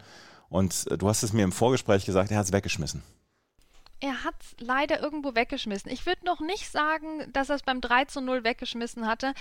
und 0.48 0.86
du 0.96 1.08
hast 1.08 1.22
es 1.22 1.32
mir 1.32 1.42
im 1.42 1.52
Vorgespräch 1.52 2.06
gesagt, 2.06 2.30
er 2.30 2.38
hat 2.38 2.46
es 2.46 2.52
weggeschmissen. 2.52 3.02
Er 4.00 4.22
hat 4.22 4.34
es 4.40 4.54
leider 4.60 5.00
irgendwo 5.00 5.34
weggeschmissen. 5.34 5.90
Ich 5.90 6.06
würde 6.06 6.24
noch 6.24 6.40
nicht 6.40 6.70
sagen, 6.70 7.30
dass 7.32 7.48
er 7.48 7.56
es 7.56 7.62
beim 7.62 7.80
3 7.80 8.04
zu 8.04 8.20
0 8.20 8.44
weggeschmissen 8.44 9.06
hatte, 9.06 9.34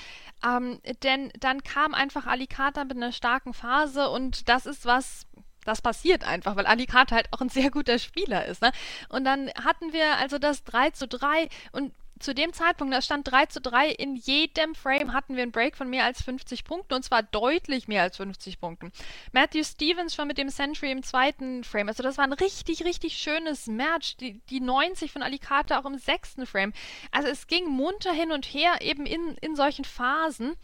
ähm, 0.44 0.80
denn 1.04 1.32
dann 1.40 1.64
kam 1.64 1.94
einfach 1.94 2.26
Alicata 2.26 2.84
mit 2.84 2.98
einer 2.98 3.12
starken 3.12 3.54
Phase 3.54 4.10
und 4.10 4.50
das 4.50 4.66
ist 4.66 4.86
was, 4.86 5.28
das 5.64 5.82
passiert 5.82 6.24
einfach, 6.24 6.56
weil 6.56 6.66
Alicata 6.66 7.16
halt 7.16 7.32
auch 7.34 7.42
ein 7.42 7.50
sehr 7.50 7.70
guter 7.70 8.00
Spieler 8.00 8.46
ist. 8.46 8.62
Ne? 8.64 8.72
Und 9.10 9.26
dann 9.26 9.52
hatten 9.64 9.94
wir 9.94 10.18
also 10.18 10.40
das 10.40 10.64
3 10.64 10.90
zu 10.92 11.08
3 11.08 11.50
und 11.72 11.94
zu 12.19 12.33
dem 12.33 12.53
Zeitpunkt, 12.53 12.93
da 12.93 13.01
stand 13.01 13.29
3 13.29 13.47
zu 13.47 13.62
3, 13.62 13.89
in 13.89 14.15
jedem 14.15 14.75
Frame 14.75 15.13
hatten 15.13 15.36
wir 15.36 15.43
einen 15.43 15.51
Break 15.51 15.75
von 15.75 15.89
mehr 15.89 16.05
als 16.05 16.21
50 16.21 16.63
Punkten 16.63 16.93
und 16.93 17.03
zwar 17.03 17.24
deutlich 17.24 17.88
mehr 17.88 18.03
als 18.03 18.17
50 18.17 18.59
Punkten. 18.59 18.91
Matthew 19.31 19.63
Stevens 19.63 20.15
schon 20.15 20.27
mit 20.27 20.38
dem 20.38 20.50
Century 20.50 20.91
im 20.91 21.03
zweiten 21.03 21.63
Frame, 21.63 21.89
also 21.89 22.03
das 22.03 22.17
war 22.17 22.25
ein 22.25 22.33
richtig, 22.33 22.83
richtig 22.86 23.17
schönes 23.17 23.67
Match. 23.67 24.17
Die, 24.17 24.39
die 24.50 24.59
90 24.59 25.12
von 25.12 25.21
Alicate 25.21 25.79
auch 25.79 25.86
im 25.86 25.97
sechsten 25.97 26.45
Frame. 26.45 26.74
Also 27.12 27.29
es 27.29 27.47
ging 27.47 27.65
munter 27.65 28.12
hin 28.12 28.31
und 28.31 28.45
her 28.45 28.77
eben 28.81 29.05
in, 29.05 29.38
in 29.41 29.55
solchen 29.55 29.86
Phasen. 29.86 30.55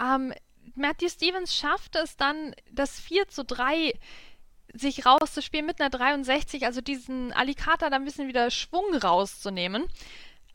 Ähm, 0.00 0.32
Matthew 0.74 1.08
Stevens 1.08 1.54
schaffte 1.54 1.98
es 2.00 2.16
dann, 2.16 2.54
das 2.70 3.00
4 3.00 3.28
zu 3.28 3.44
3 3.44 3.94
sich 4.74 5.06
rauszuspielen 5.06 5.66
mit 5.66 5.80
einer 5.80 5.90
63, 5.90 6.66
also 6.66 6.80
diesen 6.80 7.32
Alicata 7.32 7.88
da 7.88 7.96
ein 7.96 8.04
bisschen 8.04 8.28
wieder 8.28 8.50
Schwung 8.50 8.94
rauszunehmen. 8.94 9.84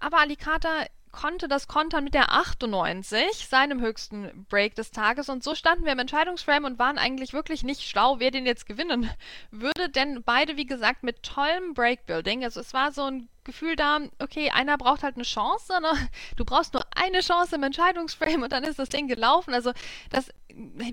Aber 0.02 0.18
Alicata 0.18 0.86
konnte 1.12 1.48
das 1.48 1.68
kontern 1.68 2.04
mit 2.04 2.14
der 2.14 2.32
98, 2.32 3.48
seinem 3.48 3.82
höchsten 3.82 4.46
Break 4.50 4.76
des 4.76 4.92
Tages. 4.92 5.30
Und 5.30 5.44
so 5.44 5.56
standen 5.56 5.86
wir 5.86 5.92
im 5.92 6.00
Entscheidungsframe 6.00 6.66
und 6.66 6.80
waren 6.80 6.98
eigentlich 6.98 7.34
wirklich 7.34 7.64
nicht 7.64 7.82
schlau, 7.82 8.20
wer 8.20 8.32
den 8.32 8.46
jetzt 8.46 8.66
gewinnen 8.66 9.10
würde. 9.52 9.90
Denn 9.90 10.24
beide, 10.24 10.58
wie 10.58 10.66
gesagt, 10.66 11.04
mit 11.04 11.24
tollem 11.24 11.74
Breakbuilding. 11.74 12.44
Also 12.44 12.60
es 12.60 12.74
war 12.74 12.92
so 12.92 13.04
ein 13.04 13.30
Gefühl 13.44 13.76
da, 13.76 14.00
okay, 14.20 14.52
einer 14.52 14.78
braucht 14.78 15.04
halt 15.04 15.16
eine 15.16 15.24
Chance, 15.24 15.74
ne? 15.82 15.92
du 16.36 16.46
brauchst 16.46 16.74
nur 16.74 16.84
eine 16.96 17.22
Chance 17.22 17.56
im 17.56 17.64
Entscheidungsframe 17.64 18.44
und 18.44 18.52
dann 18.52 18.64
ist 18.64 18.80
das 18.80 18.90
Ding 18.90 19.08
gelaufen. 19.08 19.54
Also 19.54 19.72
das 20.10 20.30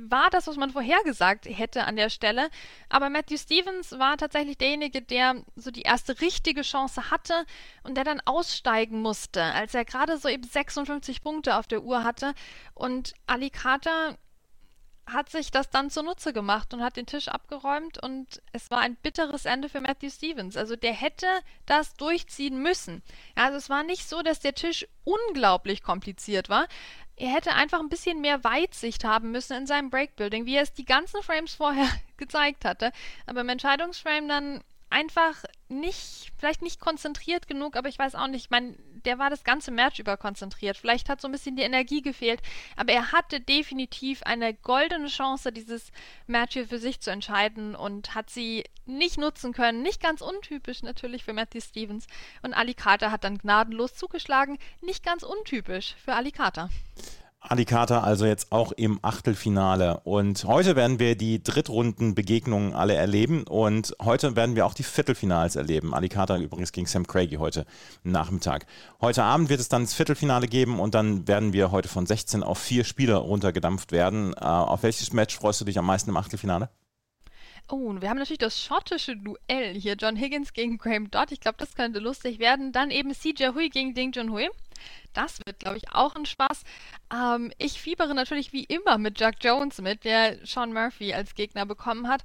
war 0.08 0.30
das, 0.30 0.46
was 0.46 0.56
man 0.56 0.70
vorhergesagt 0.70 1.46
hätte 1.46 1.84
an 1.84 1.96
der 1.96 2.10
Stelle. 2.10 2.48
Aber 2.88 3.10
Matthew 3.10 3.38
Stevens 3.38 3.98
war 3.98 4.16
tatsächlich 4.16 4.58
derjenige, 4.58 5.02
der 5.02 5.42
so 5.56 5.70
die 5.70 5.82
erste 5.82 6.20
richtige 6.20 6.62
Chance 6.62 7.10
hatte 7.10 7.44
und 7.82 7.96
der 7.96 8.04
dann 8.04 8.22
aussteigen 8.24 9.02
musste, 9.02 9.42
als 9.42 9.74
er 9.74 9.84
gerade 9.84 10.16
so 10.18 10.28
eben 10.28 10.44
56 10.44 11.22
Punkte 11.22 11.56
auf 11.56 11.66
der 11.66 11.82
Uhr 11.82 12.04
hatte. 12.04 12.34
Und 12.74 13.14
Ali 13.26 13.50
Carter 13.50 14.16
hat 15.12 15.30
sich 15.30 15.50
das 15.50 15.70
dann 15.70 15.90
zunutze 15.90 16.32
gemacht 16.32 16.74
und 16.74 16.82
hat 16.82 16.96
den 16.96 17.06
Tisch 17.06 17.28
abgeräumt 17.28 18.02
und 18.02 18.42
es 18.52 18.70
war 18.70 18.78
ein 18.78 18.96
bitteres 18.96 19.44
Ende 19.44 19.68
für 19.68 19.80
Matthew 19.80 20.10
Stevens. 20.10 20.56
Also 20.56 20.76
der 20.76 20.92
hätte 20.92 21.26
das 21.66 21.94
durchziehen 21.94 22.62
müssen. 22.62 23.02
Ja, 23.36 23.46
also 23.46 23.56
es 23.56 23.70
war 23.70 23.82
nicht 23.82 24.08
so, 24.08 24.22
dass 24.22 24.40
der 24.40 24.54
Tisch 24.54 24.86
unglaublich 25.04 25.82
kompliziert 25.82 26.48
war. 26.48 26.68
Er 27.16 27.32
hätte 27.32 27.54
einfach 27.54 27.80
ein 27.80 27.88
bisschen 27.88 28.20
mehr 28.20 28.44
Weitsicht 28.44 29.04
haben 29.04 29.32
müssen 29.32 29.56
in 29.56 29.66
seinem 29.66 29.90
Breakbuilding, 29.90 30.46
wie 30.46 30.54
er 30.54 30.62
es 30.62 30.72
die 30.72 30.84
ganzen 30.84 31.22
Frames 31.22 31.54
vorher 31.54 31.88
gezeigt 32.16 32.64
hatte. 32.64 32.92
Aber 33.26 33.40
im 33.40 33.48
Entscheidungsframe 33.48 34.28
dann 34.28 34.64
einfach 34.90 35.44
nicht, 35.68 36.32
vielleicht 36.38 36.62
nicht 36.62 36.80
konzentriert 36.80 37.46
genug, 37.46 37.76
aber 37.76 37.88
ich 37.88 37.98
weiß 37.98 38.14
auch 38.14 38.26
nicht, 38.26 38.44
ich 38.44 38.50
meine, 38.50 38.74
der 39.04 39.18
war 39.18 39.30
das 39.30 39.44
ganze 39.44 39.70
Match 39.70 39.98
über 39.98 40.16
konzentriert. 40.16 40.76
Vielleicht 40.76 41.08
hat 41.08 41.20
so 41.20 41.28
ein 41.28 41.32
bisschen 41.32 41.56
die 41.56 41.62
Energie 41.62 42.02
gefehlt, 42.02 42.40
aber 42.76 42.92
er 42.92 43.12
hatte 43.12 43.40
definitiv 43.40 44.22
eine 44.22 44.54
goldene 44.54 45.08
Chance, 45.08 45.52
dieses 45.52 45.92
Match 46.26 46.54
hier 46.54 46.66
für 46.66 46.78
sich 46.78 47.00
zu 47.00 47.10
entscheiden 47.10 47.74
und 47.74 48.14
hat 48.14 48.30
sie 48.30 48.64
nicht 48.86 49.18
nutzen 49.18 49.52
können. 49.52 49.82
Nicht 49.82 50.02
ganz 50.02 50.20
untypisch 50.20 50.82
natürlich 50.82 51.24
für 51.24 51.32
Matthew 51.32 51.60
Stevens. 51.60 52.06
Und 52.42 52.54
Ali 52.54 52.74
Carter 52.74 53.10
hat 53.10 53.24
dann 53.24 53.38
gnadenlos 53.38 53.94
zugeschlagen. 53.94 54.58
Nicht 54.80 55.04
ganz 55.04 55.22
untypisch 55.22 55.94
für 56.04 56.14
Ali 56.14 56.32
Carter. 56.32 56.70
Alicata 57.40 58.00
also 58.00 58.26
jetzt 58.26 58.50
auch 58.50 58.72
im 58.72 58.98
Achtelfinale. 59.00 60.00
Und 60.04 60.44
heute 60.44 60.74
werden 60.74 60.98
wir 60.98 61.16
die 61.16 61.42
Drittrundenbegegnungen 61.42 62.74
alle 62.74 62.94
erleben 62.94 63.44
und 63.44 63.94
heute 64.02 64.34
werden 64.34 64.56
wir 64.56 64.66
auch 64.66 64.74
die 64.74 64.82
Viertelfinals 64.82 65.54
erleben. 65.54 65.94
Alicata 65.94 66.36
übrigens 66.36 66.72
gegen 66.72 66.86
Sam 66.86 67.06
Craigie 67.06 67.38
heute 67.38 67.64
Nachmittag. 68.02 68.66
Heute 69.00 69.22
Abend 69.22 69.50
wird 69.50 69.60
es 69.60 69.68
dann 69.68 69.82
das 69.82 69.94
Viertelfinale 69.94 70.48
geben 70.48 70.80
und 70.80 70.94
dann 70.94 71.28
werden 71.28 71.52
wir 71.52 71.70
heute 71.70 71.88
von 71.88 72.06
16 72.06 72.42
auf 72.42 72.58
vier 72.58 72.84
Spieler 72.84 73.16
runtergedampft 73.16 73.92
werden. 73.92 74.32
Äh, 74.34 74.44
auf 74.44 74.82
welches 74.82 75.12
Match 75.12 75.36
freust 75.36 75.60
du 75.60 75.64
dich 75.64 75.78
am 75.78 75.86
meisten 75.86 76.10
im 76.10 76.16
Achtelfinale? 76.16 76.70
Oh, 77.70 77.88
und 77.88 78.00
wir 78.00 78.08
haben 78.08 78.16
natürlich 78.16 78.38
das 78.38 78.62
schottische 78.62 79.14
Duell 79.14 79.74
hier. 79.74 79.94
John 79.94 80.16
Higgins 80.16 80.54
gegen 80.54 80.78
Graham 80.78 81.10
Dodd. 81.10 81.32
Ich 81.32 81.40
glaube, 81.40 81.58
das 81.58 81.74
könnte 81.74 81.98
lustig 81.98 82.38
werden. 82.38 82.72
Dann 82.72 82.90
eben 82.90 83.12
CJ 83.12 83.48
Hui 83.54 83.68
gegen 83.68 83.92
Ding 83.92 84.12
Junhui. 84.12 84.48
Das 85.12 85.38
wird, 85.44 85.58
glaube 85.58 85.76
ich, 85.76 85.92
auch 85.92 86.14
ein 86.16 86.24
Spaß. 86.24 86.64
Ähm, 87.12 87.52
ich 87.58 87.78
fiebere 87.78 88.14
natürlich 88.14 88.54
wie 88.54 88.64
immer 88.64 88.96
mit 88.96 89.20
Jack 89.20 89.36
Jones 89.42 89.82
mit, 89.82 90.04
der 90.04 90.38
Sean 90.46 90.72
Murphy 90.72 91.12
als 91.12 91.34
Gegner 91.34 91.66
bekommen 91.66 92.08
hat. 92.08 92.22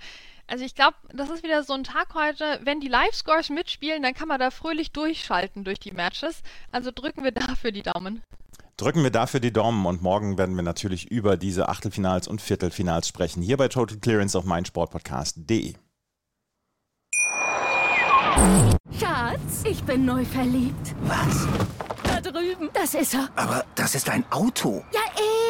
Also 0.47 0.63
ich 0.63 0.75
glaube, 0.75 0.95
das 1.13 1.29
ist 1.29 1.43
wieder 1.43 1.63
so 1.63 1.73
ein 1.73 1.83
Tag 1.83 2.13
heute, 2.13 2.61
wenn 2.63 2.79
die 2.79 2.87
Live-Scores 2.87 3.49
mitspielen, 3.49 4.03
dann 4.03 4.13
kann 4.13 4.29
man 4.29 4.39
da 4.39 4.49
fröhlich 4.49 4.91
durchschalten 4.91 5.65
durch 5.65 5.79
die 5.79 5.91
Matches. 5.91 6.41
Also 6.71 6.91
drücken 6.91 7.23
wir 7.23 7.31
dafür 7.31 7.71
die 7.73 7.83
Daumen. 7.83 8.21
Drücken 8.77 9.03
wir 9.03 9.11
dafür 9.11 9.39
die 9.39 9.53
Daumen 9.53 9.85
und 9.85 10.01
morgen 10.01 10.37
werden 10.37 10.55
wir 10.55 10.63
natürlich 10.63 11.11
über 11.11 11.37
diese 11.37 11.69
Achtelfinals 11.69 12.27
und 12.27 12.41
Viertelfinals 12.41 13.07
sprechen. 13.07 13.41
Hier 13.41 13.57
bei 13.57 13.67
Total 13.67 13.97
Clearance 13.97 14.37
auf 14.37 14.45
meinsportpodcast.de. 14.45 15.75
Schatz, 18.99 19.63
ich 19.63 19.83
bin 19.83 20.05
neu 20.05 20.25
verliebt. 20.25 20.95
Was? 21.03 21.47
drüben. 22.23 22.69
Das 22.73 22.93
ist 22.93 23.13
er. 23.13 23.29
Aber 23.35 23.65
das 23.75 23.95
ist 23.95 24.09
ein 24.09 24.25
Auto. 24.31 24.83
Ja, 24.93 25.01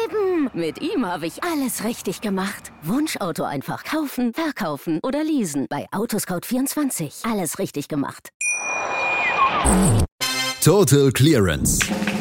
eben. 0.04 0.50
Mit 0.52 0.80
ihm 0.80 1.06
habe 1.06 1.26
ich 1.26 1.42
alles 1.42 1.84
richtig 1.84 2.20
gemacht. 2.20 2.72
Wunschauto 2.82 3.44
einfach 3.44 3.84
kaufen, 3.84 4.32
verkaufen 4.34 5.00
oder 5.02 5.24
leasen. 5.24 5.66
Bei 5.68 5.86
Autoscout24. 5.92 7.30
Alles 7.30 7.58
richtig 7.58 7.88
gemacht. 7.88 8.30
Total 10.62 11.10
Clearance. 11.12 11.78